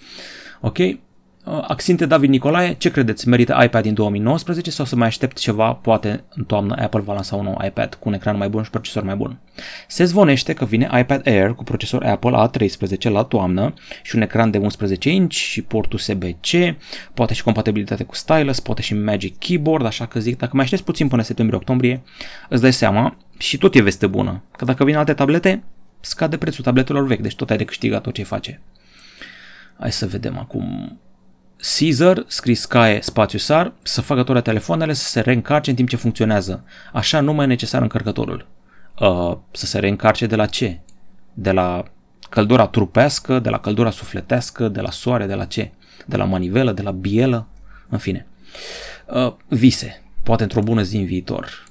Ok, 0.61 0.77
Uh, 0.77 0.95
Axinte 1.43 2.05
David 2.05 2.29
Nicolae, 2.29 2.73
ce 2.73 2.91
credeți? 2.91 3.27
Merită 3.27 3.61
iPad 3.63 3.83
din 3.83 3.93
2019 3.93 4.71
sau 4.71 4.85
să 4.85 4.95
mai 4.95 5.07
aștept 5.07 5.37
ceva? 5.37 5.73
Poate 5.73 6.23
în 6.29 6.43
toamnă 6.43 6.75
Apple 6.81 6.99
va 6.99 7.13
lansa 7.13 7.35
un 7.35 7.43
nou 7.43 7.61
iPad 7.65 7.93
cu 7.93 8.07
un 8.09 8.13
ecran 8.13 8.37
mai 8.37 8.49
bun 8.49 8.63
și 8.63 8.69
procesor 8.69 9.03
mai 9.03 9.15
bun. 9.15 9.39
Se 9.87 10.03
zvonește 10.03 10.53
că 10.53 10.65
vine 10.65 10.89
iPad 10.99 11.27
Air 11.27 11.53
cu 11.53 11.63
procesor 11.63 12.03
Apple 12.03 12.47
A13 12.47 13.01
la 13.11 13.23
toamnă 13.23 13.73
și 14.03 14.15
un 14.15 14.21
ecran 14.21 14.51
de 14.51 14.57
11 14.57 15.09
inch 15.09 15.35
și 15.35 15.61
port 15.61 15.93
USB-C, 15.93 16.75
poate 17.13 17.33
și 17.33 17.43
compatibilitate 17.43 18.03
cu 18.03 18.15
stylus, 18.15 18.59
poate 18.59 18.81
și 18.81 18.93
Magic 18.93 19.37
Keyboard, 19.37 19.85
așa 19.85 20.05
că 20.05 20.19
zic, 20.19 20.37
dacă 20.37 20.51
mai 20.53 20.63
aștepți 20.63 20.85
puțin 20.85 21.07
până 21.07 21.21
septembrie-octombrie, 21.21 22.01
îți 22.49 22.61
dai 22.61 22.73
seama 22.73 23.17
și 23.37 23.57
tot 23.57 23.75
e 23.75 23.81
veste 23.81 24.07
bună, 24.07 24.43
că 24.57 24.65
dacă 24.65 24.83
vin 24.83 24.95
alte 24.95 25.13
tablete, 25.13 25.63
scade 25.99 26.37
prețul 26.37 26.63
tabletelor 26.63 27.05
vechi, 27.05 27.21
deci 27.21 27.35
tot 27.35 27.49
ai 27.49 27.57
de 27.57 27.65
câștigat 27.65 28.01
tot 28.01 28.13
ce 28.13 28.23
face. 28.23 28.61
Hai 29.79 29.91
să 29.91 30.07
vedem 30.07 30.37
acum 30.37 30.97
Caesar, 31.61 32.23
scris 32.27 32.65
caie 32.65 33.01
spațiu 33.01 33.39
sar, 33.39 33.73
să 33.83 34.01
facă 34.01 34.23
toate 34.23 34.41
telefoanele 34.41 34.93
să 34.93 35.09
se 35.09 35.19
reîncarce 35.19 35.69
în 35.69 35.75
timp 35.75 35.89
ce 35.89 35.95
funcționează. 35.95 36.63
Așa 36.93 37.19
nu 37.19 37.33
mai 37.33 37.45
e 37.45 37.47
necesar 37.47 37.81
încărcătorul. 37.81 38.47
Uh, 38.99 39.37
să 39.51 39.65
se 39.65 39.79
reîncarce 39.79 40.25
de 40.25 40.35
la 40.35 40.45
ce? 40.45 40.79
De 41.33 41.51
la 41.51 41.83
căldura 42.29 42.67
trupească, 42.67 43.39
de 43.39 43.49
la 43.49 43.59
căldura 43.59 43.89
sufletească, 43.89 44.67
de 44.67 44.81
la 44.81 44.91
soare, 44.91 45.25
de 45.25 45.33
la 45.33 45.45
ce? 45.45 45.71
De 46.05 46.17
la 46.17 46.23
manivelă, 46.23 46.71
de 46.71 46.81
la 46.81 46.91
bielă, 46.91 47.47
în 47.89 47.97
fine. 47.97 48.27
Uh, 49.05 49.33
vise, 49.47 50.01
poate 50.23 50.43
într-o 50.43 50.61
bună 50.61 50.81
zi 50.81 50.97
în 50.97 51.05
viitor. 51.05 51.68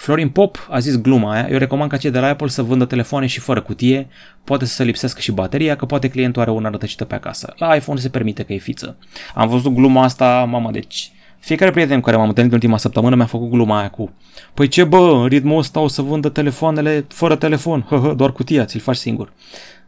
Florin 0.00 0.28
Pop 0.28 0.66
a 0.70 0.78
zis 0.78 1.00
gluma 1.00 1.32
aia, 1.32 1.48
eu 1.50 1.58
recomand 1.58 1.90
ca 1.90 1.96
cei 1.96 2.10
de 2.10 2.18
la 2.18 2.26
Apple 2.26 2.48
să 2.48 2.62
vândă 2.62 2.84
telefoane 2.84 3.26
și 3.26 3.40
fără 3.40 3.60
cutie, 3.60 4.08
poate 4.44 4.64
să 4.64 4.74
se 4.74 4.84
lipsească 4.84 5.20
și 5.20 5.32
bateria, 5.32 5.76
că 5.76 5.86
poate 5.86 6.08
clientul 6.08 6.42
are 6.42 6.50
una 6.50 6.70
rătăcită 6.70 7.04
pe 7.04 7.14
acasă. 7.14 7.54
La 7.56 7.74
iPhone 7.74 8.00
se 8.00 8.08
permite 8.08 8.42
că 8.42 8.52
e 8.52 8.56
fiță. 8.58 8.96
Am 9.34 9.48
văzut 9.48 9.74
gluma 9.74 10.02
asta, 10.02 10.44
mama, 10.44 10.70
deci 10.70 11.12
fiecare 11.38 11.70
prieten 11.70 11.96
cu 11.96 12.04
care 12.04 12.16
m-am 12.16 12.28
întâlnit 12.28 12.52
în 12.52 12.58
ultima 12.58 12.76
săptămână 12.76 13.16
mi-a 13.16 13.26
făcut 13.26 13.50
gluma 13.50 13.78
aia 13.78 13.90
cu 13.90 14.12
Păi 14.54 14.68
ce 14.68 14.84
bă, 14.84 15.10
în 15.22 15.26
ritmul 15.26 15.58
ăsta 15.58 15.80
o 15.80 15.88
să 15.88 16.02
vândă 16.02 16.28
telefoanele 16.28 17.04
fără 17.08 17.36
telefon, 17.36 17.86
hă, 17.88 17.96
hă, 17.96 18.14
doar 18.14 18.32
cutia, 18.32 18.64
ți-l 18.64 18.80
faci 18.80 18.96
singur. 18.96 19.32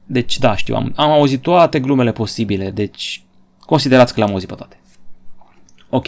Deci 0.04 0.38
da, 0.38 0.56
știu, 0.56 0.74
am, 0.74 0.92
am 0.96 1.10
auzit 1.10 1.40
toate 1.40 1.80
glumele 1.80 2.12
posibile, 2.12 2.70
deci 2.70 3.22
considerați 3.60 4.12
că 4.14 4.20
le-am 4.20 4.32
auzit 4.32 4.48
pe 4.48 4.54
toate. 4.54 4.80
Ok. 5.88 6.06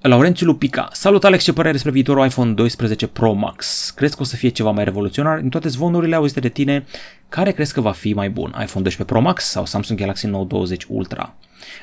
Laurențiu 0.00 0.46
Lupica. 0.46 0.88
Salut 0.92 1.24
Alex, 1.24 1.44
ce 1.44 1.52
părere 1.52 1.72
despre 1.72 1.90
viitorul 1.90 2.24
iPhone 2.24 2.52
12 2.52 3.06
Pro 3.06 3.32
Max? 3.32 3.90
Crezi 3.90 4.16
că 4.16 4.22
o 4.22 4.24
să 4.24 4.36
fie 4.36 4.48
ceva 4.48 4.70
mai 4.70 4.84
revoluționar? 4.84 5.38
În 5.38 5.48
toate 5.48 5.68
zvonurile 5.68 6.14
auzite 6.14 6.40
de 6.40 6.48
tine, 6.48 6.84
care 7.28 7.52
crezi 7.52 7.72
că 7.72 7.80
va 7.80 7.92
fi 7.92 8.12
mai 8.12 8.30
bun? 8.30 8.48
iPhone 8.48 8.82
12 8.82 9.04
Pro 9.04 9.20
Max 9.20 9.44
sau 9.44 9.64
Samsung 9.64 9.98
Galaxy 9.98 10.26
Note 10.26 10.46
20 10.46 10.84
Ultra? 10.88 11.34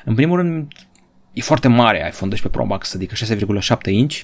În 0.04 0.14
primul 0.14 0.36
rând, 0.36 0.72
e 1.32 1.40
foarte 1.40 1.68
mare 1.68 1.96
iPhone 1.96 2.30
12 2.30 2.48
Pro 2.48 2.64
Max, 2.64 2.94
adică 2.94 3.14
6,7 3.14 3.92
inch. 3.92 4.20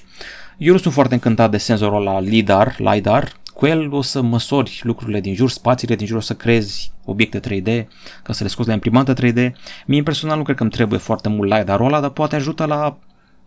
Eu 0.57 0.71
nu 0.71 0.79
sunt 0.79 0.93
foarte 0.93 1.13
încântat 1.13 1.51
de 1.51 1.57
senzorul 1.57 2.03
la 2.03 2.19
LiDAR, 2.19 2.75
LiDAR. 2.77 3.31
Cu 3.53 3.65
el 3.65 3.93
o 3.93 4.01
să 4.01 4.21
măsori 4.21 4.81
lucrurile 4.83 5.19
din 5.19 5.35
jur, 5.35 5.49
spațiile 5.49 5.95
din 5.95 6.07
jur, 6.07 6.17
o 6.17 6.21
să 6.21 6.33
creezi 6.33 6.91
obiecte 7.05 7.39
3D, 7.39 7.87
ca 8.23 8.33
să 8.33 8.43
le 8.43 8.49
scoți 8.49 8.67
la 8.67 8.73
imprimantă 8.73 9.13
3D. 9.13 9.51
Mie 9.85 10.03
personal 10.03 10.37
nu 10.37 10.43
cred 10.43 10.55
că 10.55 10.61
îmi 10.61 10.71
trebuie 10.71 10.99
foarte 10.99 11.29
mult 11.29 11.53
LiDAR-ul 11.53 11.85
ăla, 11.85 11.99
dar 11.99 12.09
poate 12.09 12.35
ajută 12.35 12.65
la 12.65 12.97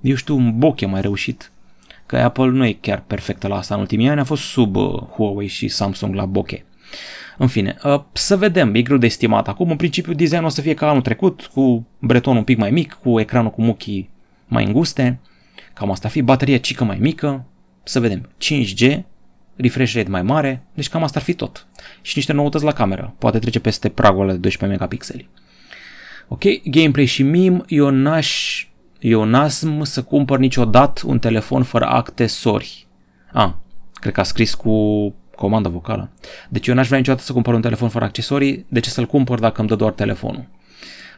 eu 0.00 0.14
știu, 0.14 0.36
un 0.36 0.58
bokeh 0.58 0.90
mai 0.90 1.00
reușit. 1.00 1.50
Că 2.06 2.16
Apple 2.16 2.46
nu 2.46 2.64
e 2.64 2.72
chiar 2.72 3.02
perfectă 3.06 3.48
la 3.48 3.56
asta 3.56 3.74
în 3.74 3.80
ultimii 3.80 4.08
ani, 4.08 4.20
a 4.20 4.24
fost 4.24 4.42
sub 4.42 4.76
uh, 4.76 5.02
Huawei 5.02 5.46
și 5.46 5.68
Samsung 5.68 6.14
la 6.14 6.24
bokeh. 6.24 6.60
În 7.38 7.46
fine, 7.46 7.76
uh, 7.84 8.02
să 8.12 8.36
vedem, 8.36 8.74
e 8.74 8.82
greu 8.82 8.96
de 8.96 9.06
estimat. 9.06 9.48
Acum, 9.48 9.70
în 9.70 9.76
principiu, 9.76 10.12
designul 10.12 10.46
o 10.46 10.48
să 10.48 10.60
fie 10.60 10.74
ca 10.74 10.88
anul 10.88 11.02
trecut, 11.02 11.50
cu 11.52 11.86
bretonul 11.98 12.38
un 12.38 12.44
pic 12.44 12.58
mai 12.58 12.70
mic, 12.70 12.92
cu 12.92 13.20
ecranul 13.20 13.50
cu 13.50 13.62
muchii 13.62 14.10
mai 14.46 14.64
înguste, 14.64 15.18
cam 15.74 15.90
asta 15.90 16.08
fi, 16.08 16.22
bateria 16.22 16.58
cică 16.58 16.84
mai 16.84 16.98
mică, 17.00 17.44
să 17.82 18.00
vedem, 18.00 18.30
5G, 18.44 19.00
refresh 19.56 19.94
rate 19.94 20.08
mai 20.08 20.22
mare, 20.22 20.62
deci 20.74 20.88
cam 20.88 21.02
asta 21.02 21.18
ar 21.18 21.24
fi 21.24 21.34
tot. 21.34 21.66
Și 22.02 22.12
niște 22.16 22.32
noutăți 22.32 22.64
la 22.64 22.72
cameră, 22.72 23.14
poate 23.18 23.38
trece 23.38 23.60
peste 23.60 23.88
pragul 23.88 24.26
de 24.26 24.36
12 24.36 24.78
megapixeli. 24.78 25.28
Ok, 26.28 26.42
gameplay 26.64 27.04
și 27.04 27.22
meme, 27.22 27.62
eu 27.66 27.90
n-aș 27.90 28.66
ionasm 28.98 29.82
să 29.82 30.02
cumpăr 30.02 30.38
niciodată 30.38 31.00
un 31.04 31.18
telefon 31.18 31.62
fără 31.62 31.84
accesori. 31.84 32.86
A, 33.32 33.60
cred 33.92 34.12
că 34.12 34.20
a 34.20 34.22
scris 34.22 34.54
cu 34.54 35.14
comandă 35.36 35.68
vocală. 35.68 36.10
Deci 36.48 36.66
eu 36.66 36.74
n-aș 36.74 36.86
vrea 36.86 36.98
niciodată 36.98 37.24
să 37.24 37.32
cumpăr 37.32 37.54
un 37.54 37.60
telefon 37.60 37.88
fără 37.88 38.04
accesorii, 38.04 38.66
de 38.68 38.80
ce 38.80 38.90
să-l 38.90 39.06
cumpăr 39.06 39.38
dacă 39.38 39.60
îmi 39.60 39.68
dă 39.68 39.74
doar 39.74 39.92
telefonul? 39.92 40.46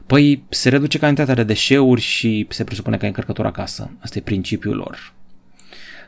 Păi 0.06 0.42
se 0.48 0.68
reduce 0.68 0.98
cantitatea 0.98 1.34
de 1.34 1.42
deșeuri 1.42 2.00
și 2.00 2.46
se 2.48 2.64
presupune 2.64 2.96
că 2.96 3.02
ai 3.02 3.08
încărcător 3.08 3.46
acasă. 3.46 3.90
Asta 4.00 4.18
e 4.18 4.22
principiul 4.22 4.76
lor. 4.76 5.12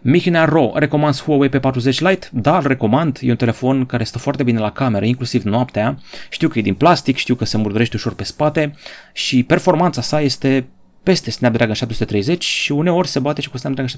Mihnea 0.03 0.45
Ro, 0.45 0.71
recomand 0.75 1.15
Huawei 1.15 1.49
P40 1.49 1.99
Lite? 1.99 2.29
Da, 2.33 2.57
îl 2.57 2.67
recomand. 2.67 3.19
E 3.21 3.31
un 3.31 3.37
telefon 3.37 3.87
care 3.87 4.05
stă 4.05 4.19
foarte 4.19 4.43
bine 4.43 4.59
la 4.59 4.71
cameră, 4.73 5.05
inclusiv 5.05 5.43
noaptea. 5.43 5.99
Știu 6.31 6.49
că 6.49 6.59
e 6.59 6.63
din 6.63 6.75
plastic, 6.75 7.17
știu 7.17 7.35
că 7.35 7.45
se 7.45 7.57
murdărește 7.57 7.97
ușor 7.97 8.15
pe 8.15 8.25
spate 8.25 8.75
și 9.13 9.43
performanța 9.43 10.01
sa 10.01 10.21
este 10.21 10.69
peste 11.03 11.31
Snapdragon 11.31 11.75
730 11.75 12.45
și 12.45 12.73
uneori 12.73 13.09
se 13.09 13.19
bate 13.19 13.41
și 13.41 13.51
cu 13.51 13.59
Snapdragon 13.59 13.93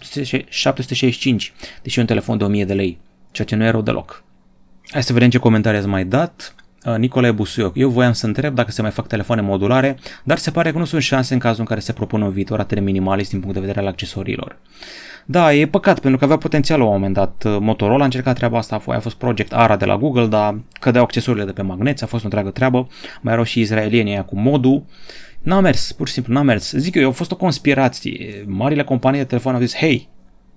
765, 0.48 1.52
deși 1.82 1.98
e 1.98 2.00
un 2.00 2.06
telefon 2.06 2.38
de 2.38 2.44
1000 2.44 2.64
de 2.64 2.74
lei, 2.74 2.98
ceea 3.30 3.46
ce 3.46 3.56
nu 3.56 3.64
e 3.64 3.70
rău 3.70 3.82
deloc. 3.82 4.24
Hai 4.90 5.02
să 5.02 5.12
vedem 5.12 5.30
ce 5.30 5.38
comentarii 5.38 5.78
ați 5.78 5.88
mai 5.88 6.04
dat. 6.04 6.54
Uh, 6.86 6.96
Nicolae 6.96 7.32
Busuioc. 7.32 7.76
Eu 7.76 7.88
voiam 7.88 8.12
să 8.12 8.26
întreb 8.26 8.54
dacă 8.54 8.70
se 8.70 8.82
mai 8.82 8.90
fac 8.90 9.06
telefoane 9.06 9.40
modulare, 9.40 9.98
dar 10.24 10.38
se 10.38 10.50
pare 10.50 10.72
că 10.72 10.78
nu 10.78 10.84
sunt 10.84 11.02
șanse 11.02 11.32
în 11.32 11.38
cazul 11.38 11.60
în 11.60 11.66
care 11.66 11.80
se 11.80 11.92
propune 11.92 12.24
un 12.24 12.30
viitor 12.30 12.58
atât 12.58 12.76
de 12.76 12.82
minimalist 12.82 13.30
din 13.30 13.40
punct 13.40 13.54
de 13.54 13.60
vedere 13.60 13.80
al 13.80 13.86
accesoriilor. 13.86 14.58
Da, 15.24 15.54
e 15.54 15.66
păcat, 15.66 15.98
pentru 15.98 16.18
că 16.18 16.24
avea 16.24 16.36
potențial 16.36 16.78
la 16.78 16.84
un 16.84 16.92
moment 16.92 17.14
dat. 17.14 17.44
Uh, 17.46 17.56
Motorola 17.60 18.02
a 18.02 18.04
încercat 18.04 18.34
treaba 18.34 18.58
asta, 18.58 18.82
a 18.86 18.98
fost 18.98 19.16
Project 19.16 19.52
ARA 19.52 19.76
de 19.76 19.84
la 19.84 19.96
Google, 19.96 20.26
dar 20.26 20.60
cădeau 20.80 21.04
accesoriile 21.04 21.46
de 21.46 21.52
pe 21.52 21.62
magneți, 21.62 22.02
a 22.02 22.06
fost 22.06 22.22
o 22.22 22.26
întreagă 22.26 22.50
treabă. 22.50 22.86
Mai 23.20 23.32
erau 23.32 23.44
și 23.44 23.60
izraelienii 23.60 24.12
aia 24.12 24.24
cu 24.24 24.38
modul. 24.38 24.84
N-a 25.42 25.61
mers, 25.61 25.92
pur 25.92 26.07
și 26.07 26.12
simplu 26.12 26.33
n-a 26.33 26.42
mers. 26.42 26.72
Zic 26.72 26.94
eu, 26.94 27.09
a 27.09 27.12
fost 27.12 27.33
o 27.33 27.37
conspirație. 27.37 28.44
Marile 28.46 28.85
companii 28.85 29.18
de 29.18 29.26
telefon 29.26 29.55
au 29.55 29.61
zis, 29.61 29.76
hei, 29.76 30.09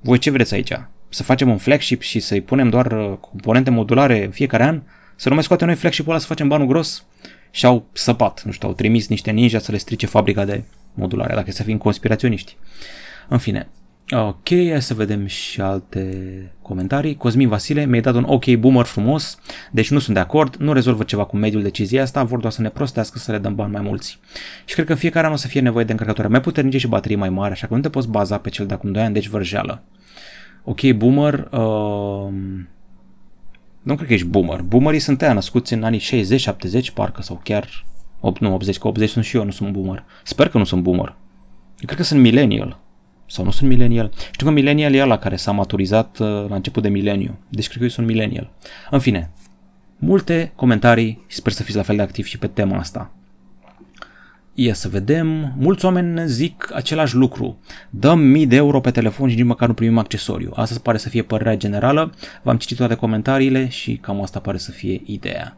voi 0.02 0.18
ce 0.18 0.32
vreți 0.32 0.54
aici? 0.54 0.72
Să 1.10 1.24
facem 1.24 1.50
un 1.50 1.58
flagship 1.58 2.02
și 2.02 2.20
să-i 2.20 2.42
punem 2.42 2.70
doar 2.70 2.92
uh, 2.92 3.18
componente 3.18 3.70
modulare 3.70 4.26
în 4.26 4.32
fiecare 4.32 4.64
an? 4.64 4.82
Să 5.16 5.28
nu 5.30 5.34
mai 5.34 5.44
scoatem 5.44 5.68
noi 5.68 5.76
flagship-ul 5.76 6.12
ăla 6.12 6.20
să 6.20 6.28
facem 6.28 6.48
banul 6.48 6.68
gros? 6.68 7.06
Și 7.52 7.66
au 7.66 7.86
săpat, 7.92 8.44
nu 8.44 8.52
știu, 8.52 8.68
au 8.68 8.74
trimis 8.74 9.08
niște 9.08 9.32
ninja 9.32 9.60
să 9.60 9.72
le 9.72 9.78
strice 9.78 10.06
fabrica 10.06 10.46
de 10.46 10.64
modulare, 10.94 11.36
dacă 11.36 11.52
să 11.52 11.64
fim 11.64 11.78
conspiraționiști. 11.78 12.58
În 13.28 13.38
fine, 13.38 13.68
Ok, 14.12 14.48
hai 14.50 14.82
să 14.82 14.94
vedem 14.94 15.26
și 15.26 15.62
alte 15.62 16.52
comentarii. 16.62 17.16
Cosmin 17.16 17.48
Vasile 17.48 17.86
mi-a 17.86 18.02
dat 18.02 18.16
un 18.16 18.24
ok 18.28 18.56
boomer 18.56 18.86
frumos, 18.86 19.40
deci 19.72 19.92
nu 19.92 20.00
sunt 20.00 20.16
de 20.16 20.22
acord, 20.22 20.56
nu 20.56 20.74
rezolvă 20.74 21.04
ceva 21.04 21.26
cu 21.26 21.38
mediul 21.38 21.62
decizia 21.62 22.02
asta, 22.02 22.24
vor 22.24 22.40
doar 22.40 22.52
să 22.52 22.62
ne 22.62 22.70
prostească 22.70 23.18
să 23.18 23.32
le 23.32 23.38
dăm 23.38 23.56
bani 23.56 23.72
mai 23.72 23.82
mulți. 23.82 24.20
Și 24.66 24.74
cred 24.74 24.86
că 24.86 24.92
în 24.92 24.98
fiecare 24.98 25.28
an 25.28 25.34
o 25.34 25.36
să 25.36 25.48
fie 25.48 25.62
nevoie 25.62 25.86
de 25.86 25.92
încărcătoare 25.92 26.30
mai 26.30 26.42
puternice 26.42 26.78
și 26.78 26.88
baterii 26.88 27.18
mai 27.18 27.30
mari, 27.30 27.52
așa 27.52 27.68
că 27.68 27.76
nu 27.76 27.82
te 27.82 27.90
poți 27.90 28.10
baza 28.10 28.38
pe 28.38 28.50
cel 28.50 28.66
de 28.66 28.74
acum 28.74 28.92
2 28.92 29.02
ani, 29.04 29.14
deci 29.14 29.28
vărjeală. 29.28 29.84
Ok, 30.64 30.92
boomer, 30.92 31.48
uh, 31.52 32.34
nu 33.82 33.96
cred 33.96 34.08
că 34.08 34.14
ești 34.14 34.28
boomer. 34.28 34.62
Boomerii 34.62 35.00
sunt 35.00 35.22
aia 35.22 35.34
născuți 35.34 35.74
în 35.74 35.84
anii 35.84 36.00
60, 36.00 36.42
70, 36.42 36.92
parcă, 36.92 37.22
sau 37.22 37.42
chiar 37.44 37.86
8, 38.20 38.42
nu, 38.42 38.54
80, 38.54 38.78
că 38.78 38.88
80 38.88 39.10
sunt 39.10 39.26
și 39.26 39.36
eu, 39.38 39.44
nu 39.44 39.52
sunt 39.52 39.72
boomer. 39.72 40.04
Sper 40.24 40.50
că 40.50 40.58
nu 40.58 40.64
sunt 40.64 40.82
boomer. 40.82 41.16
Eu 41.78 41.86
cred 41.86 41.98
că 41.98 42.04
sunt 42.04 42.20
millennial. 42.22 42.84
Sau 43.28 43.44
nu 43.44 43.52
sunt 43.52 43.70
millennial? 43.70 44.12
Știu 44.32 44.46
că 44.46 44.52
millennial 44.52 44.94
e 44.94 45.02
ăla 45.02 45.18
care 45.18 45.36
s-a 45.36 45.52
maturizat 45.52 46.18
uh, 46.20 46.28
la 46.28 46.56
început 46.56 46.84
de 46.84 46.90
mileniu. 46.90 47.38
Deci 47.50 47.66
cred 47.66 47.78
că 47.78 47.84
eu 47.84 47.90
sunt 47.90 48.08
millennial. 48.08 48.52
În 48.90 49.00
fine, 49.00 49.32
multe 49.98 50.52
comentarii 50.56 51.26
și 51.28 51.36
sper 51.36 51.52
să 51.52 51.64
fiți 51.64 51.78
la 51.78 51.84
fel 51.84 51.96
de 51.96 52.02
activi 52.02 52.30
și 52.30 52.38
pe 52.38 52.48
tema 52.48 52.78
asta. 52.78 53.12
Ia 54.54 54.74
să 54.74 54.90
vedem, 54.90 55.54
mulți 55.58 55.86
oameni 55.86 56.28
zic 56.28 56.70
același 56.74 57.16
lucru. 57.16 57.60
Dăm 57.90 58.20
mii 58.20 58.48
de 58.48 58.56
euro 58.56 58.80
pe 58.80 58.92
telefon 58.92 59.30
și 59.30 59.36
nici 59.36 59.46
măcar 59.46 59.68
nu 59.68 59.74
primim 59.74 59.98
accesoriu. 59.98 60.52
Asta 60.56 60.80
pare 60.84 60.98
să 60.98 61.10
fie 61.10 61.22
părerea 61.22 61.58
generală. 61.58 62.14
V-am 62.44 62.58
citit 62.58 62.78
toate 62.78 62.96
comentariile 62.96 63.70
și 63.70 63.96
cam 63.96 64.22
asta 64.22 64.40
pare 64.40 64.58
să 64.58 64.72
fie 64.72 65.02
ideea. 65.06 65.58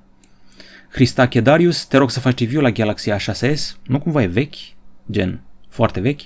Cristache 0.91 1.41
Darius, 1.41 1.85
te 1.85 1.97
rog 1.97 2.11
să 2.11 2.19
faci 2.19 2.39
review 2.39 2.61
la 2.61 2.71
Galaxy 2.71 3.11
A6s. 3.11 3.75
Nu 3.85 3.99
cumva 3.99 4.21
e 4.21 4.25
vechi? 4.25 4.55
Gen, 5.11 5.41
foarte 5.69 5.99
vechi? 5.99 6.21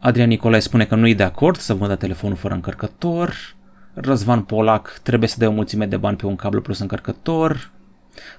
Adrian 0.00 0.28
Nicolae 0.28 0.60
spune 0.60 0.84
că 0.84 0.94
nu 0.94 1.06
e 1.08 1.14
de 1.14 1.22
acord 1.22 1.56
să 1.56 1.74
vândă 1.74 1.94
telefonul 1.94 2.36
fără 2.36 2.54
încărcător. 2.54 3.56
Răzvan 3.94 4.42
Polac 4.42 5.00
trebuie 5.02 5.28
să 5.28 5.36
dea 5.38 5.48
o 5.48 5.52
mulțime 5.52 5.86
de 5.86 5.96
bani 5.96 6.16
pe 6.16 6.26
un 6.26 6.36
cablu 6.36 6.60
plus 6.60 6.78
încărcător. 6.78 7.70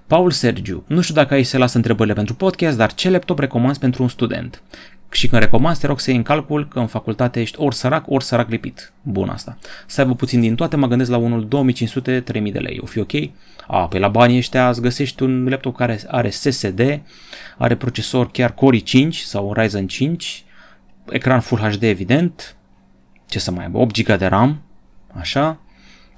Paul 0.07 0.31
Sergiu, 0.31 0.83
nu 0.87 1.01
știu 1.01 1.15
dacă 1.15 1.33
aici 1.33 1.45
se 1.45 1.57
lasă 1.57 1.77
întrebările 1.77 2.13
pentru 2.13 2.35
podcast, 2.35 2.77
dar 2.77 2.93
ce 2.93 3.09
laptop 3.09 3.39
recomanzi 3.39 3.79
pentru 3.79 4.03
un 4.03 4.09
student? 4.09 4.61
Și 5.11 5.27
când 5.27 5.41
recomanzi, 5.41 5.79
te 5.79 5.87
rog 5.87 5.99
să 5.99 6.09
iei 6.09 6.17
în 6.17 6.25
calcul 6.25 6.67
că 6.67 6.79
în 6.79 6.87
facultate 6.87 7.41
ești 7.41 7.59
ori 7.59 7.75
sărac, 7.75 8.09
ori 8.09 8.23
sărac 8.23 8.49
lipit. 8.49 8.93
Bun 9.01 9.29
asta. 9.29 9.57
Să 9.85 10.01
aibă 10.01 10.15
puțin 10.15 10.39
din 10.39 10.55
toate, 10.55 10.75
mă 10.75 10.87
gândesc 10.87 11.09
la 11.09 11.17
unul 11.17 11.47
2500-3000 11.47 12.51
de 12.51 12.59
lei. 12.59 12.79
O 12.81 12.85
fi 12.85 12.99
ok? 12.99 13.11
A, 13.67 13.87
pe 13.87 13.99
la 13.99 14.07
banii 14.07 14.37
ăștia 14.37 14.69
îți 14.69 14.81
găsești 14.81 15.23
un 15.23 15.47
laptop 15.49 15.75
care 15.75 15.99
are 16.07 16.29
SSD, 16.29 17.01
are 17.57 17.75
procesor 17.75 18.31
chiar 18.31 18.53
Core 18.53 18.77
i5 18.77 19.09
sau 19.09 19.53
Ryzen 19.53 19.87
5, 19.87 20.43
ecran 21.09 21.39
Full 21.39 21.61
HD 21.61 21.83
evident, 21.83 22.57
ce 23.27 23.39
să 23.39 23.51
mai 23.51 23.63
aibă, 23.63 23.77
8 23.77 24.01
GB 24.01 24.17
de 24.17 24.25
RAM, 24.25 24.61
așa. 25.13 25.59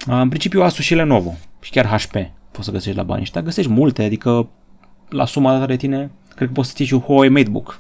În 0.06 0.30
principiu 0.30 0.62
Asus 0.62 0.86
și 0.86 0.94
Lenovo 0.94 1.38
și 1.62 1.72
chiar 1.72 1.86
HP 1.86 2.16
poți 2.52 2.66
să 2.66 2.72
găsești 2.72 2.98
la 2.98 3.04
banii 3.04 3.24
ăștia. 3.24 3.42
Găsești 3.42 3.72
multe, 3.72 4.04
adică 4.04 4.50
la 5.10 5.26
suma 5.26 5.52
dată 5.52 5.66
de 5.66 5.76
tine, 5.76 6.12
cred 6.36 6.48
că 6.48 6.54
poți 6.54 6.70
să 6.70 6.76
ții 6.76 6.86
și 6.86 6.94
un 6.94 7.00
Huawei 7.00 7.30
MateBook, 7.30 7.80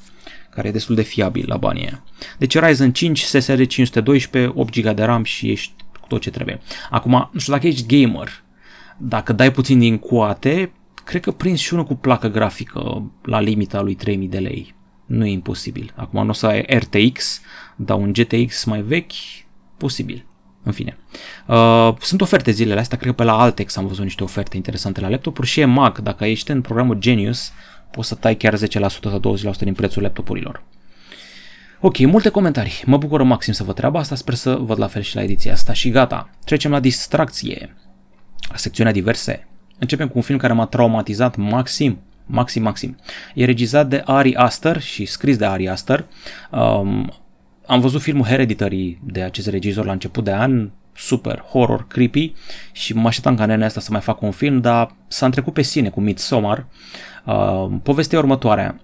care 0.49 0.67
e 0.67 0.71
destul 0.71 0.95
de 0.95 1.01
fiabil 1.01 1.45
la 1.47 1.57
banii 1.57 1.81
aia. 1.81 2.03
Deci 2.37 2.59
Ryzen 2.59 2.91
5, 2.91 3.21
SSR 3.21 3.61
512, 3.61 4.51
8 4.55 4.79
GB 4.79 4.95
de 4.95 5.03
RAM 5.03 5.23
și 5.23 5.51
ești 5.51 5.73
cu 6.01 6.07
tot 6.07 6.21
ce 6.21 6.29
trebuie. 6.29 6.59
Acum, 6.89 7.29
nu 7.31 7.39
știu 7.39 7.53
dacă 7.53 7.67
ești 7.67 8.03
gamer, 8.03 8.43
dacă 8.97 9.33
dai 9.33 9.51
puțin 9.51 9.79
din 9.79 9.97
coate, 9.97 10.71
cred 11.03 11.21
că 11.21 11.31
prinzi 11.31 11.63
și 11.63 11.73
unul 11.73 11.85
cu 11.85 11.95
placă 11.95 12.27
grafică 12.27 13.11
la 13.23 13.39
limita 13.39 13.81
lui 13.81 13.95
3000 13.95 14.27
de 14.27 14.39
lei 14.39 14.75
nu 15.11 15.25
e 15.25 15.31
imposibil. 15.31 15.93
Acum 15.95 16.23
nu 16.23 16.29
o 16.29 16.33
să 16.33 16.45
ai 16.45 16.61
RTX, 16.61 17.41
dar 17.75 17.97
un 17.97 18.13
GTX 18.13 18.63
mai 18.63 18.81
vechi, 18.81 19.11
posibil. 19.77 20.25
În 20.63 20.71
fine. 20.71 20.97
Uh, 21.47 21.93
sunt 21.99 22.21
oferte 22.21 22.51
zilele 22.51 22.79
astea, 22.79 22.97
cred 22.97 23.09
că 23.09 23.15
pe 23.15 23.23
la 23.23 23.39
Altex 23.39 23.75
am 23.75 23.87
văzut 23.87 24.03
niște 24.03 24.23
oferte 24.23 24.55
interesante 24.55 25.01
la 25.01 25.09
laptopuri 25.09 25.47
și 25.47 25.59
e 25.59 25.65
Mac, 25.65 25.97
dacă 25.97 26.25
ești 26.25 26.51
în 26.51 26.61
programul 26.61 26.95
Genius, 26.99 27.51
poți 27.91 28.07
să 28.07 28.15
tai 28.15 28.35
chiar 28.35 28.57
10% 28.57 28.59
sau 28.89 29.37
20% 29.53 29.57
din 29.59 29.73
prețul 29.73 30.01
laptopurilor. 30.01 30.63
Ok, 31.79 31.97
multe 31.97 32.29
comentarii. 32.29 32.81
Mă 32.85 32.97
bucură 32.97 33.23
maxim 33.23 33.53
să 33.53 33.63
văd 33.63 33.75
treaba 33.75 33.99
asta, 33.99 34.15
sper 34.15 34.33
să 34.33 34.55
văd 34.55 34.79
la 34.79 34.87
fel 34.87 35.01
și 35.01 35.15
la 35.15 35.23
ediția 35.23 35.51
asta 35.51 35.73
și 35.73 35.89
gata. 35.89 36.29
Trecem 36.45 36.71
la 36.71 36.79
distracție, 36.79 37.75
la 38.49 38.57
secțiunea 38.57 38.93
diverse. 38.93 39.47
Începem 39.79 40.07
cu 40.07 40.13
un 40.15 40.23
film 40.23 40.37
care 40.37 40.53
m-a 40.53 40.65
traumatizat 40.65 41.35
maxim 41.35 41.99
maxim, 42.25 42.63
maxim. 42.63 42.97
E 43.35 43.45
regizat 43.45 43.87
de 43.87 44.01
Ari 44.05 44.35
Aster 44.35 44.81
și 44.81 45.05
scris 45.05 45.37
de 45.37 45.45
Ari 45.45 45.69
Aster. 45.69 46.05
Um, 46.51 47.13
am 47.65 47.79
văzut 47.79 48.01
filmul 48.01 48.25
Hereditary 48.25 48.99
de 49.03 49.21
acest 49.21 49.47
regizor 49.47 49.85
la 49.85 49.91
început 49.91 50.23
de 50.23 50.31
an, 50.31 50.71
super 50.95 51.39
horror, 51.39 51.87
creepy 51.87 52.33
și 52.71 52.93
mă 52.93 53.07
așteptam 53.07 53.35
ca 53.35 53.45
nenea 53.45 53.65
asta 53.65 53.79
să 53.79 53.91
mai 53.91 54.01
facă 54.01 54.25
un 54.25 54.31
film, 54.31 54.61
dar 54.61 54.95
s-a 55.07 55.25
întrecut 55.25 55.53
pe 55.53 55.61
sine 55.61 55.89
cu 55.89 56.01
Midsommar. 56.01 56.65
Uh, 57.25 57.67
povestea 57.83 58.19
următoarea. 58.19 58.81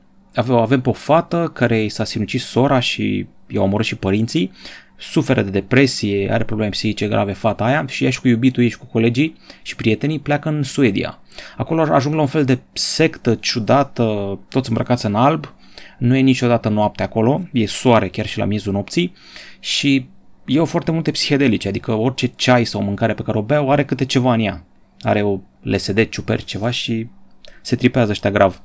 Avem 0.49 0.81
pe 0.81 0.89
o 0.89 0.93
fată 0.93 1.51
care 1.53 1.83
i 1.83 1.89
s-a 1.89 2.03
sinucis 2.03 2.45
sora 2.45 2.79
și 2.79 3.27
i-au 3.47 3.63
omorât 3.63 3.85
și 3.85 3.95
părinții 3.95 4.51
suferă 4.97 5.41
de 5.41 5.49
depresie, 5.49 6.31
are 6.31 6.43
probleme 6.43 6.71
psihice 6.71 7.07
grave 7.07 7.33
fata 7.33 7.63
aia 7.63 7.85
și 7.87 8.03
ea 8.03 8.09
și 8.09 8.21
cu 8.21 8.27
iubitul 8.27 8.63
ei 8.63 8.69
și 8.69 8.77
cu 8.77 8.85
colegii 8.85 9.35
și 9.61 9.75
prietenii 9.75 10.19
pleacă 10.19 10.49
în 10.49 10.63
Suedia. 10.63 11.19
Acolo 11.57 11.81
ajung 11.81 12.15
la 12.15 12.21
un 12.21 12.27
fel 12.27 12.45
de 12.45 12.59
sectă 12.73 13.35
ciudată, 13.35 14.39
toți 14.49 14.69
îmbrăcați 14.69 15.05
în 15.05 15.15
alb, 15.15 15.53
nu 15.97 16.15
e 16.15 16.19
niciodată 16.19 16.69
noapte 16.69 17.03
acolo, 17.03 17.41
e 17.51 17.65
soare 17.65 18.07
chiar 18.07 18.25
și 18.25 18.37
la 18.37 18.45
miezul 18.45 18.73
nopții 18.73 19.13
și 19.59 20.07
au 20.57 20.65
foarte 20.65 20.91
multe 20.91 21.11
psihedelice, 21.11 21.67
adică 21.67 21.93
orice 21.93 22.27
ceai 22.35 22.65
sau 22.65 22.81
mâncare 22.81 23.13
pe 23.13 23.21
care 23.21 23.37
o 23.37 23.41
beau 23.41 23.71
are 23.71 23.85
câte 23.85 24.05
ceva 24.05 24.33
în 24.33 24.39
ea. 24.39 24.63
Are 25.01 25.21
o 25.21 25.39
LSD, 25.61 26.09
ciuperci, 26.09 26.45
ceva 26.45 26.69
și 26.69 27.07
se 27.67 27.75
tripează 27.75 28.11
ăștia 28.11 28.31
grav. 28.31 28.61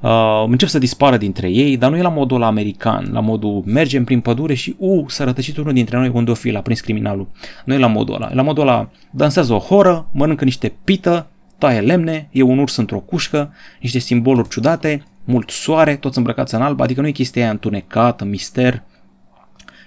Uh, 0.00 0.44
încep 0.46 0.68
să 0.68 0.78
dispară 0.78 1.16
dintre 1.16 1.48
ei, 1.48 1.76
dar 1.76 1.90
nu 1.90 1.96
e 1.96 2.02
la 2.02 2.08
modul 2.08 2.42
american, 2.42 3.08
la 3.12 3.20
modul 3.20 3.62
mergem 3.66 4.04
prin 4.04 4.20
pădure 4.20 4.54
și, 4.54 4.74
u, 4.78 4.94
uh, 4.94 5.04
s-a 5.08 5.24
rătăcit 5.24 5.56
unul 5.56 5.72
dintre 5.72 5.96
noi 5.96 6.10
unde 6.14 6.30
o 6.30 6.34
fi, 6.34 6.50
l-a 6.50 6.60
prins 6.60 6.80
criminalul. 6.80 7.28
Nu 7.64 7.74
e 7.74 7.78
la 7.78 7.86
modul 7.86 8.14
ăla. 8.14 8.28
E 8.30 8.34
la 8.34 8.42
modul 8.42 8.62
ăla 8.62 8.88
dansează 9.10 9.52
o 9.52 9.58
horă, 9.58 10.08
mănâncă 10.12 10.44
niște 10.44 10.72
pită, 10.84 11.26
taie 11.58 11.80
lemne, 11.80 12.28
e 12.32 12.42
un 12.42 12.58
urs 12.58 12.76
într-o 12.76 12.98
cușcă, 12.98 13.52
niște 13.80 13.98
simboluri 13.98 14.48
ciudate, 14.48 15.04
mult 15.24 15.50
soare, 15.50 15.96
toți 15.96 16.18
îmbrăcați 16.18 16.54
în 16.54 16.62
alb, 16.62 16.80
adică 16.80 17.00
nu 17.00 17.06
e 17.06 17.10
chestia 17.10 17.42
aia 17.42 17.50
întunecată, 17.50 18.24
mister, 18.24 18.82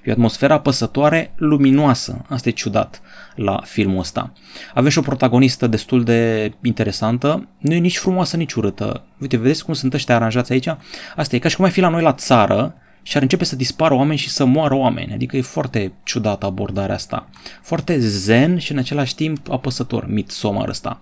E 0.04 0.10
o 0.10 0.12
atmosferă 0.12 0.54
apăsătoare, 0.54 1.34
luminoasă. 1.36 2.26
Asta 2.30 2.50
e 2.50 2.52
ciudat 2.52 3.02
la 3.36 3.62
filmul 3.66 4.00
ăsta. 4.00 4.34
Avem 4.74 4.90
și 4.90 4.98
o 4.98 5.02
protagonistă 5.02 5.68
destul 5.68 6.04
de 6.04 6.54
interesantă. 6.64 7.48
Nu 7.58 7.74
e 7.74 7.78
nici 7.78 7.98
frumoasă, 7.98 8.38
nici 8.38 8.54
urâtă. 8.54 9.04
Uite, 9.20 9.38
vedeți 9.38 9.66
cum 9.66 9.74
sunt 9.74 9.94
ăștia 9.94 10.16
aranjați 10.16 10.52
aici? 10.52 10.68
Asta 11.16 11.36
e 11.36 11.40
ca 11.40 11.48
și 11.48 11.56
cum 11.56 11.66
ai 11.66 11.72
fi 11.72 11.80
la 11.80 11.90
noi 11.90 12.02
la 12.02 12.14
țară 12.14 12.76
și 13.04 13.16
ar 13.16 13.22
începe 13.22 13.44
să 13.44 13.56
dispară 13.56 13.94
oameni 13.94 14.20
și 14.20 14.30
să 14.30 14.46
moară 14.46 14.76
oameni. 14.76 15.14
Adică 15.14 15.38
e 15.38 15.42
foarte 15.42 15.94
ciudată 16.04 16.46
abordarea 16.46 16.96
asta. 16.96 17.30
Foarte 17.62 18.00
zen 18.00 18.58
și 18.58 18.72
în 18.72 18.78
același 18.78 19.16
timp 19.16 19.52
apăsător, 19.52 20.06
Midsommar 20.08 20.68
ăsta. 20.68 21.00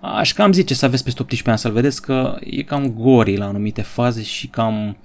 Aș 0.00 0.32
cam 0.32 0.52
zice 0.52 0.74
să 0.74 0.84
aveți 0.84 1.04
peste 1.04 1.22
18 1.22 1.50
ani 1.50 1.58
să-l 1.58 1.72
vedeți 1.72 2.02
că 2.02 2.36
e 2.40 2.62
cam 2.62 2.90
gori 2.90 3.36
la 3.36 3.46
anumite 3.46 3.82
faze 3.82 4.22
și 4.22 4.46
cam 4.46 4.96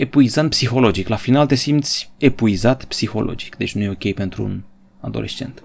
epuizant 0.00 0.50
psihologic. 0.50 1.08
La 1.08 1.16
final 1.16 1.46
te 1.46 1.54
simți 1.54 2.10
epuizat 2.18 2.84
psihologic, 2.84 3.56
deci 3.56 3.74
nu 3.74 3.82
e 3.82 3.88
ok 3.88 4.14
pentru 4.14 4.42
un 4.42 4.60
adolescent. 5.00 5.62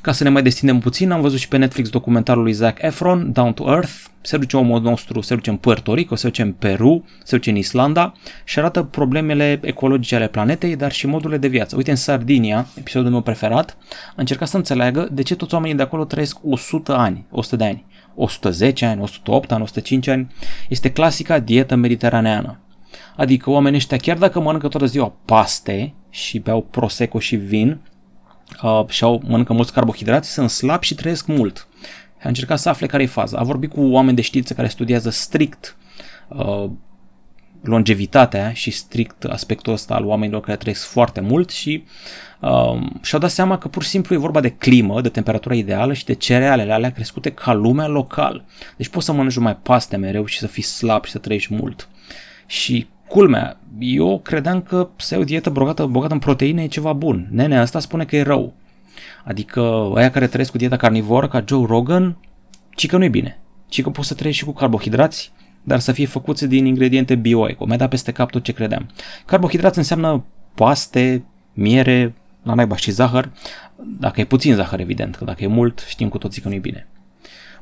Ca 0.00 0.12
să 0.12 0.22
ne 0.22 0.28
mai 0.28 0.42
destindem 0.42 0.78
puțin, 0.78 1.10
am 1.10 1.20
văzut 1.20 1.38
și 1.38 1.48
pe 1.48 1.56
Netflix 1.56 1.88
documentarul 1.88 2.42
lui 2.42 2.52
Zac 2.52 2.82
Efron, 2.82 3.32
Down 3.32 3.52
to 3.52 3.64
Earth. 3.64 3.92
Se 4.20 4.36
duce 4.36 4.56
omul 4.56 4.80
nostru, 4.80 5.20
se 5.20 5.34
duce 5.34 5.50
în 5.50 5.56
Puerto 5.56 5.94
Rico, 5.94 6.14
se 6.14 6.26
duce 6.26 6.42
în 6.42 6.52
Peru, 6.52 7.04
se 7.24 7.36
duce 7.36 7.50
în 7.50 7.56
Islanda 7.56 8.12
și 8.44 8.58
arată 8.58 8.82
problemele 8.82 9.60
ecologice 9.62 10.14
ale 10.14 10.28
planetei, 10.28 10.76
dar 10.76 10.92
și 10.92 11.06
modurile 11.06 11.38
de 11.38 11.48
viață. 11.48 11.76
Uite, 11.76 11.90
în 11.90 11.96
Sardinia, 11.96 12.66
episodul 12.74 13.10
meu 13.10 13.20
preferat, 13.20 13.76
a 14.10 14.14
încercat 14.16 14.48
să 14.48 14.56
înțeleagă 14.56 15.08
de 15.12 15.22
ce 15.22 15.34
toți 15.34 15.54
oamenii 15.54 15.76
de 15.76 15.82
acolo 15.82 16.04
trăiesc 16.04 16.38
100 16.42 16.96
ani, 16.96 17.26
100 17.30 17.56
de 17.56 17.64
ani. 17.64 17.84
110 18.14 18.86
ani, 18.86 19.00
108 19.00 19.52
ani, 19.52 19.62
105 19.62 20.06
ani, 20.06 20.26
este 20.68 20.90
clasica 20.90 21.38
dietă 21.38 21.74
mediteraneană. 21.74 22.60
Adică 23.16 23.50
oamenii 23.50 23.78
ăștia, 23.78 23.96
chiar 23.96 24.18
dacă 24.18 24.40
mănâncă 24.40 24.68
toată 24.68 24.86
ziua 24.86 25.12
paste 25.24 25.94
și 26.10 26.38
beau 26.38 26.62
prosecco 26.62 27.18
și 27.18 27.36
vin, 27.36 27.80
uh, 28.62 28.88
și 28.88 29.04
au, 29.04 29.22
mănâncă 29.26 29.52
mulți 29.52 29.72
carbohidrați, 29.72 30.32
sunt 30.32 30.50
slabi 30.50 30.86
și 30.86 30.94
trăiesc 30.94 31.26
mult. 31.26 31.68
A 32.22 32.28
încercat 32.28 32.58
să 32.58 32.68
afle 32.68 32.86
care 32.86 33.02
e 33.02 33.06
faza. 33.06 33.38
A 33.38 33.42
vorbit 33.42 33.72
cu 33.72 33.80
oameni 33.80 34.16
de 34.16 34.22
știință 34.22 34.54
care 34.54 34.68
studiază 34.68 35.10
strict 35.10 35.76
uh, 36.28 36.70
longevitatea 37.62 38.52
și 38.52 38.70
strict 38.70 39.24
aspectul 39.24 39.72
ăsta 39.72 39.94
al 39.94 40.04
oamenilor 40.04 40.40
care 40.40 40.56
trăiesc 40.56 40.86
foarte 40.86 41.20
mult 41.20 41.50
și 41.50 41.84
uh, 42.40 42.82
și-au 43.02 43.20
dat 43.20 43.30
seama 43.30 43.58
că 43.58 43.68
pur 43.68 43.82
și 43.82 43.88
simplu 43.88 44.14
e 44.14 44.18
vorba 44.18 44.40
de 44.40 44.50
climă, 44.50 45.00
de 45.00 45.08
temperatura 45.08 45.54
ideală 45.54 45.92
și 45.92 46.04
de 46.04 46.14
cerealele 46.14 46.72
alea 46.72 46.92
crescute 46.92 47.30
ca 47.30 47.52
lumea 47.52 47.86
local. 47.86 48.44
Deci 48.76 48.88
poți 48.88 49.04
să 49.04 49.12
mănânci 49.12 49.36
mai 49.36 49.56
paste 49.56 49.96
mereu 49.96 50.24
și 50.24 50.38
să 50.38 50.46
fii 50.46 50.62
slab 50.62 51.04
și 51.04 51.10
să 51.10 51.18
trăiești 51.18 51.54
mult. 51.54 51.88
Și 52.46 52.86
culmea, 53.08 53.60
eu 53.78 54.20
credeam 54.24 54.62
că 54.62 54.88
să 54.96 55.14
ai 55.14 55.20
o 55.20 55.24
dietă 55.24 55.50
bogată, 55.50 55.86
bogată 55.86 56.12
în 56.12 56.18
proteine 56.18 56.62
e 56.62 56.66
ceva 56.66 56.92
bun. 56.92 57.28
Nene, 57.30 57.58
asta 57.58 57.78
spune 57.78 58.04
că 58.04 58.16
e 58.16 58.22
rău. 58.22 58.54
Adică 59.24 59.92
aia 59.94 60.10
care 60.10 60.26
trăiesc 60.26 60.50
cu 60.50 60.56
dieta 60.56 60.76
carnivoră, 60.76 61.28
ca 61.28 61.44
Joe 61.48 61.66
Rogan, 61.66 62.16
ci 62.70 62.86
că 62.86 62.96
nu 62.96 63.04
e 63.04 63.08
bine. 63.08 63.38
Ci 63.68 63.82
că 63.82 63.90
poți 63.90 64.08
să 64.08 64.14
trăiești 64.14 64.40
și 64.40 64.48
cu 64.48 64.54
carbohidrați, 64.54 65.32
dar 65.62 65.78
să 65.78 65.92
fie 65.92 66.06
făcuți 66.06 66.46
din 66.46 66.66
ingrediente 66.66 67.14
bio-eco. 67.14 67.66
Mi-a 67.66 67.76
dat 67.76 67.88
peste 67.88 68.12
cap 68.12 68.30
tot 68.30 68.42
ce 68.42 68.52
credeam. 68.52 68.90
Carbohidrați 69.24 69.78
înseamnă 69.78 70.24
paste, 70.54 71.24
miere, 71.52 72.14
la 72.42 72.54
naiba 72.54 72.76
și 72.76 72.90
zahăr, 72.90 73.30
dacă 73.98 74.20
e 74.20 74.24
puțin 74.24 74.54
zahăr, 74.54 74.80
evident, 74.80 75.16
că 75.16 75.24
dacă 75.24 75.44
e 75.44 75.46
mult, 75.46 75.84
știm 75.88 76.08
cu 76.08 76.18
toții 76.18 76.42
că 76.42 76.48
nu 76.48 76.54
e 76.54 76.58
bine. 76.58 76.88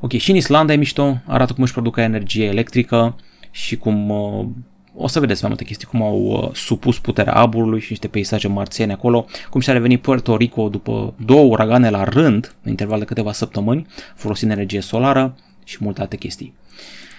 Ok, 0.00 0.12
și 0.12 0.30
în 0.30 0.37
Islanda 0.37 0.72
e 0.72 0.76
mișto, 0.76 1.20
arată 1.26 1.52
cum 1.52 1.62
își 1.62 1.72
producă 1.72 2.00
energie 2.00 2.44
electrică 2.44 3.16
și 3.50 3.76
cum 3.76 4.11
uh, 4.11 4.46
o 4.96 5.07
să 5.07 5.20
vedeți 5.20 5.40
mai 5.40 5.48
multe 5.48 5.64
chestii, 5.64 5.87
cum 5.87 6.02
au 6.02 6.20
uh, 6.20 6.54
supus 6.54 6.98
puterea 6.98 7.33
aburului 7.33 7.80
și 7.80 7.87
niște 7.90 8.09
peisaje 8.09 8.48
marțiene 8.48 8.92
acolo, 8.92 9.26
cum 9.50 9.61
și-a 9.61 9.72
revenit 9.72 10.00
Puerto 10.00 10.37
Rico 10.37 10.68
după 10.68 11.14
două 11.24 11.44
uragane 11.44 11.90
la 11.90 12.04
rând, 12.04 12.54
în 12.62 12.70
interval 12.70 12.98
de 12.98 13.04
câteva 13.04 13.33
săptămâni, 13.33 13.87
folosind 14.14 14.50
energie 14.50 14.80
solară 14.80 15.35
și 15.64 15.76
multe 15.80 16.00
alte 16.00 16.16
chestii. 16.16 16.54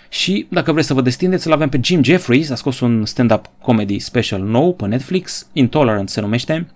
Și 0.10 0.48
dacă 0.50 0.72
vreți 0.72 0.88
să 0.88 0.94
vă 0.94 1.02
destindeți, 1.02 1.48
îl 1.48 1.54
avem 1.54 1.70
pe 1.70 1.80
Jim 1.84 2.04
Jeffries, 2.04 2.50
a 2.50 2.56
scos 2.56 2.80
un 2.80 3.06
stand-up 3.06 3.50
comedy 3.62 4.00
special 4.00 4.42
nou 4.42 4.74
pe 4.74 4.86
Netflix, 4.86 5.48
Intolerant 5.54 6.10
se 6.10 6.22
numește, 6.22 6.68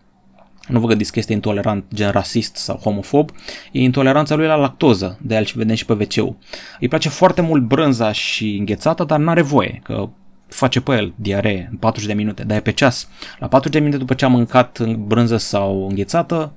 nu 0.67 0.79
vă 0.79 0.87
gândiți 0.87 1.11
că 1.11 1.19
este 1.19 1.33
intolerant 1.33 1.83
gen 1.93 2.11
rasist 2.11 2.55
sau 2.55 2.77
homofob, 2.77 3.29
e 3.71 3.79
intoleranța 3.79 4.35
lui 4.35 4.45
la 4.45 4.55
lactoză, 4.55 5.17
de 5.21 5.35
altfel 5.35 5.61
vedem 5.61 5.75
și 5.75 5.85
pe 5.85 5.93
wc 5.93 6.35
Îi 6.79 6.87
place 6.87 7.09
foarte 7.09 7.41
mult 7.41 7.63
brânza 7.63 8.11
și 8.11 8.55
înghețată, 8.59 9.03
dar 9.03 9.19
n-are 9.19 9.41
voie, 9.41 9.79
că 9.83 10.09
face 10.49 10.81
pe 10.81 10.91
el 10.91 11.13
diaree 11.15 11.67
în 11.71 11.77
40 11.77 12.07
de 12.07 12.13
minute, 12.13 12.43
dar 12.43 12.57
e 12.57 12.61
pe 12.61 12.71
ceas. 12.71 13.09
La 13.39 13.47
40 13.47 13.73
de 13.73 13.79
minute 13.79 13.97
după 13.99 14.13
ce 14.13 14.25
a 14.25 14.27
mâncat 14.27 14.95
brânză 14.95 15.37
sau 15.37 15.87
înghețată, 15.87 16.53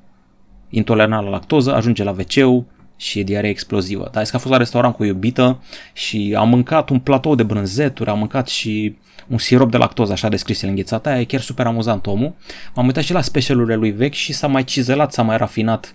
intolerant 0.69 1.25
la 1.25 1.31
lactoză, 1.31 1.75
ajunge 1.75 2.05
la 2.05 2.11
wc 2.11 2.65
și 2.97 3.19
e 3.19 3.23
diaree 3.23 3.51
explozivă. 3.51 4.09
Dar 4.13 4.23
că 4.23 4.37
a 4.37 4.39
fost 4.39 4.53
la 4.53 4.57
restaurant 4.57 4.95
cu 4.95 5.03
o 5.03 5.07
iubită 5.07 5.63
și 5.93 6.35
a 6.39 6.43
mâncat 6.43 6.89
un 6.89 6.99
platou 6.99 7.35
de 7.35 7.43
brânzeturi, 7.43 8.11
a 8.11 8.15
mâncat 8.15 8.49
și 8.49 8.97
un 9.29 9.39
sirop 9.39 9.71
de 9.71 9.77
lactoză, 9.77 10.13
așa 10.13 10.29
descris 10.29 10.63
el 10.63 10.69
înghețată, 10.69 11.09
aia 11.09 11.21
e 11.21 11.25
chiar 11.25 11.41
super 11.41 11.67
amuzant 11.67 12.07
omul. 12.07 12.35
M-am 12.75 12.87
uitat 12.87 13.03
și 13.03 13.13
la 13.13 13.21
specialurile 13.21 13.75
lui 13.75 13.91
vechi 13.91 14.13
și 14.13 14.33
s-a 14.33 14.47
mai 14.47 14.65
cizelat, 14.65 15.13
s-a 15.13 15.23
mai 15.23 15.37
rafinat. 15.37 15.95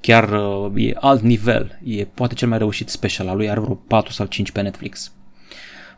Chiar 0.00 0.28
uh, 0.32 0.86
e 0.86 0.92
alt 1.00 1.22
nivel, 1.22 1.78
e 1.84 2.04
poate 2.04 2.34
cel 2.34 2.48
mai 2.48 2.58
reușit 2.58 2.88
special 2.88 3.28
al 3.28 3.36
lui, 3.36 3.50
are 3.50 3.60
vreo 3.60 3.74
4 3.74 4.12
sau 4.12 4.26
5 4.26 4.50
pe 4.50 4.60
Netflix. 4.60 5.12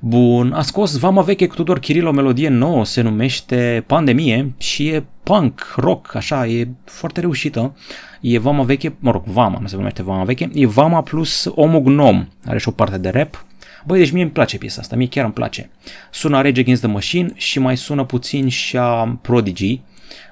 Bun, 0.00 0.52
a 0.52 0.62
scos 0.62 0.98
Vama 0.98 1.22
veche 1.22 1.46
cu 1.46 1.54
Tudor 1.54 1.78
Chiril 1.78 2.06
o 2.06 2.12
melodie 2.12 2.48
nouă, 2.48 2.84
se 2.84 3.00
numește 3.00 3.84
Pandemie 3.86 4.54
și 4.58 4.88
e 4.88 5.04
punk, 5.22 5.74
rock, 5.76 6.14
așa, 6.14 6.46
e 6.46 6.68
foarte 6.84 7.20
reușită. 7.20 7.76
E 8.20 8.38
Vama 8.38 8.62
veche, 8.62 8.96
mă 8.98 9.10
rog, 9.10 9.24
Vama, 9.24 9.58
nu 9.60 9.66
se 9.66 9.76
numește 9.76 10.02
Vama 10.02 10.24
veche, 10.24 10.50
e 10.54 10.66
Vama 10.66 11.02
plus 11.02 11.50
Omul 11.54 11.80
Gnom, 11.80 12.28
are 12.44 12.58
și 12.58 12.68
o 12.68 12.70
parte 12.70 12.98
de 12.98 13.08
rap. 13.08 13.44
Băi, 13.86 13.98
deci 13.98 14.10
mie 14.10 14.22
îmi 14.22 14.30
place 14.30 14.58
piesa 14.58 14.80
asta, 14.80 14.96
mie 14.96 15.08
chiar 15.08 15.24
îmi 15.24 15.32
place. 15.32 15.70
Sună 16.10 16.42
Rage 16.42 16.60
Against 16.60 16.82
the 16.82 16.90
Machine 16.90 17.32
și 17.34 17.58
mai 17.58 17.76
sună 17.76 18.04
puțin 18.04 18.48
și 18.48 18.76
a 18.76 19.18
Prodigy, 19.22 19.80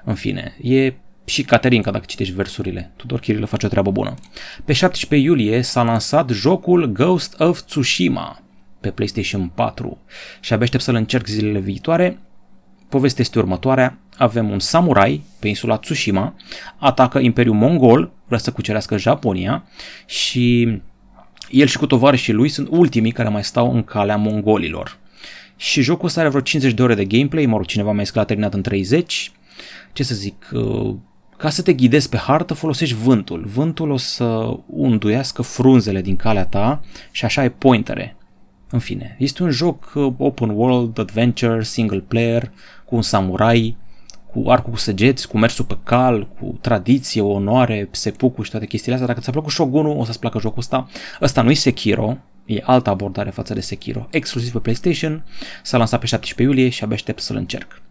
în 0.03 0.13
fine, 0.13 0.55
e 0.61 0.93
și 1.25 1.43
Caterinca 1.43 1.91
dacă 1.91 2.03
citești 2.07 2.33
versurile. 2.33 2.91
Tudor 2.95 3.19
Chiril 3.19 3.45
face 3.45 3.65
o 3.65 3.69
treabă 3.69 3.91
bună. 3.91 4.13
Pe 4.65 4.73
17 4.73 5.27
iulie 5.27 5.61
s-a 5.61 5.83
lansat 5.83 6.29
jocul 6.29 6.85
Ghost 6.85 7.39
of 7.39 7.61
Tsushima, 7.61 8.44
pe 8.85 8.91
PlayStation 8.91 9.51
4 9.55 9.97
și 10.39 10.53
abia 10.53 10.65
aștept 10.65 10.83
să-l 10.83 10.95
încerc 10.95 11.27
zilele 11.27 11.59
viitoare. 11.59 12.19
Povestea 12.89 13.23
este 13.23 13.39
următoarea. 13.39 13.97
Avem 14.17 14.49
un 14.49 14.59
samurai 14.59 15.23
pe 15.39 15.47
insula 15.47 15.77
Tsushima, 15.77 16.35
atacă 16.77 17.19
Imperiul 17.19 17.55
Mongol, 17.55 18.11
vrea 18.25 18.39
să 18.39 18.51
cucerească 18.51 18.97
Japonia 18.97 19.63
și 20.05 20.81
el 21.49 21.67
și 21.67 21.77
cu 21.77 21.85
tovarășii 21.85 22.33
lui 22.33 22.49
sunt 22.49 22.67
ultimii 22.71 23.11
care 23.11 23.29
mai 23.29 23.43
stau 23.43 23.73
în 23.73 23.83
calea 23.83 24.17
mongolilor. 24.17 24.97
Și 25.55 25.81
jocul 25.81 26.07
ăsta 26.07 26.19
are 26.19 26.29
vreo 26.29 26.41
50 26.41 26.73
de 26.73 26.81
ore 26.81 26.95
de 26.95 27.05
gameplay, 27.05 27.45
mă 27.45 27.57
rog, 27.57 27.65
cineva 27.65 27.91
mai 27.91 28.05
scris 28.05 28.25
terminat 28.25 28.53
în 28.53 28.61
30. 28.61 29.31
Ce 29.93 30.03
să 30.03 30.15
zic, 30.15 30.49
uh, 30.53 30.95
ca 31.37 31.49
să 31.49 31.61
te 31.61 31.73
ghidezi 31.73 32.09
pe 32.09 32.17
hartă 32.17 32.53
folosești 32.53 32.95
vântul. 32.95 33.45
Vântul 33.45 33.91
o 33.91 33.97
să 33.97 34.57
unduiască 34.65 35.41
frunzele 35.41 36.01
din 36.01 36.15
calea 36.15 36.45
ta 36.45 36.81
și 37.11 37.25
așa 37.25 37.41
ai 37.41 37.51
pointere. 37.51 38.15
În 38.75 38.81
fine, 38.81 39.15
este 39.19 39.43
un 39.43 39.49
joc 39.49 39.91
uh, 39.95 40.13
open 40.17 40.49
world, 40.49 40.99
adventure, 40.99 41.63
single 41.63 41.99
player, 41.99 42.51
cu 42.85 42.95
un 42.95 43.01
samurai, 43.01 43.77
cu 44.31 44.49
arcul 44.49 44.71
cu 44.71 44.77
săgeți, 44.77 45.27
cu 45.27 45.37
mersul 45.37 45.65
pe 45.65 45.77
cal, 45.83 46.27
cu 46.39 46.57
tradiție, 46.61 47.21
onoare, 47.21 47.87
sepuku 47.91 48.41
și 48.41 48.49
toate 48.49 48.65
chestiile 48.65 48.93
astea. 48.93 49.07
Dacă 49.07 49.21
ți-a 49.23 49.31
plăcut 49.31 49.51
Shogun-ul, 49.51 49.97
o 49.97 50.05
să-ți 50.05 50.19
placă 50.19 50.39
jocul 50.39 50.59
ăsta. 50.59 50.87
Ăsta 51.21 51.41
nu 51.41 51.49
e 51.49 51.53
Sekiro, 51.53 52.17
e 52.45 52.61
altă 52.63 52.89
abordare 52.89 53.29
față 53.29 53.53
de 53.53 53.59
Sekiro. 53.59 54.07
Exclusiv 54.11 54.51
pe 54.51 54.59
PlayStation, 54.59 55.25
s-a 55.63 55.77
lansat 55.77 55.99
pe 55.99 56.05
17 56.05 56.55
iulie 56.55 56.69
și 56.69 56.83
abia 56.83 56.95
aștept 56.95 57.21
să-l 57.21 57.35
încerc. 57.35 57.81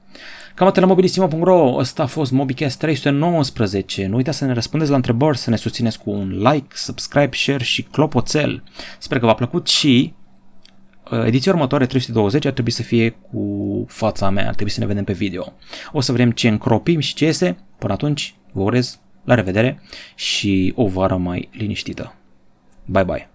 Cam 0.55 0.67
atât 0.67 0.83
la 0.83 0.89
mobilisimo.ro, 0.89 1.75
ăsta 1.77 2.03
a 2.03 2.07
fost 2.07 2.33
MobiCast 2.33 2.79
319. 2.79 4.07
Nu 4.07 4.17
uitați 4.17 4.39
să 4.39 4.45
ne 4.45 4.53
răspundeți 4.53 4.91
la 4.91 4.97
întrebări, 4.97 5.39
să 5.39 5.51
ne 5.51 5.57
susțineți 5.57 5.99
cu 5.99 6.11
un 6.11 6.29
like, 6.29 6.75
subscribe, 6.75 7.37
share 7.37 7.65
și 7.65 7.83
clopoțel. 7.83 8.63
Sper 8.99 9.19
că 9.19 9.27
v-a 9.27 9.35
plăcut 9.35 9.67
și 9.67 10.15
Uh, 10.24 10.24
ediția 11.27 11.53
următoare 11.53 11.87
320 11.87 12.45
ar 12.45 12.53
trebui 12.53 12.71
să 12.71 12.83
fie 12.83 13.11
cu 13.11 13.85
fața 13.89 14.31
mea, 14.31 14.47
ar 14.47 14.55
trebui 14.55 14.73
să 14.73 14.81
ne 14.81 14.87
vedem 14.87 15.05
pe 15.05 15.13
video. 15.13 15.53
O 15.93 16.01
să 16.01 16.13
vedem 16.13 16.31
ce 16.31 16.49
încropim 16.49 17.01
și 17.01 17.15
ce 17.15 17.25
iese. 17.25 17.57
Până 17.79 17.93
atunci, 17.93 18.35
vă 18.53 18.63
urez 18.63 18.99
la 19.25 19.35
revedere 19.35 19.81
și 20.15 20.73
o 20.77 20.87
vară 20.87 21.17
mai 21.17 21.49
liniștită. 21.53 22.15
Bye 22.85 23.05
bye! 23.05 23.34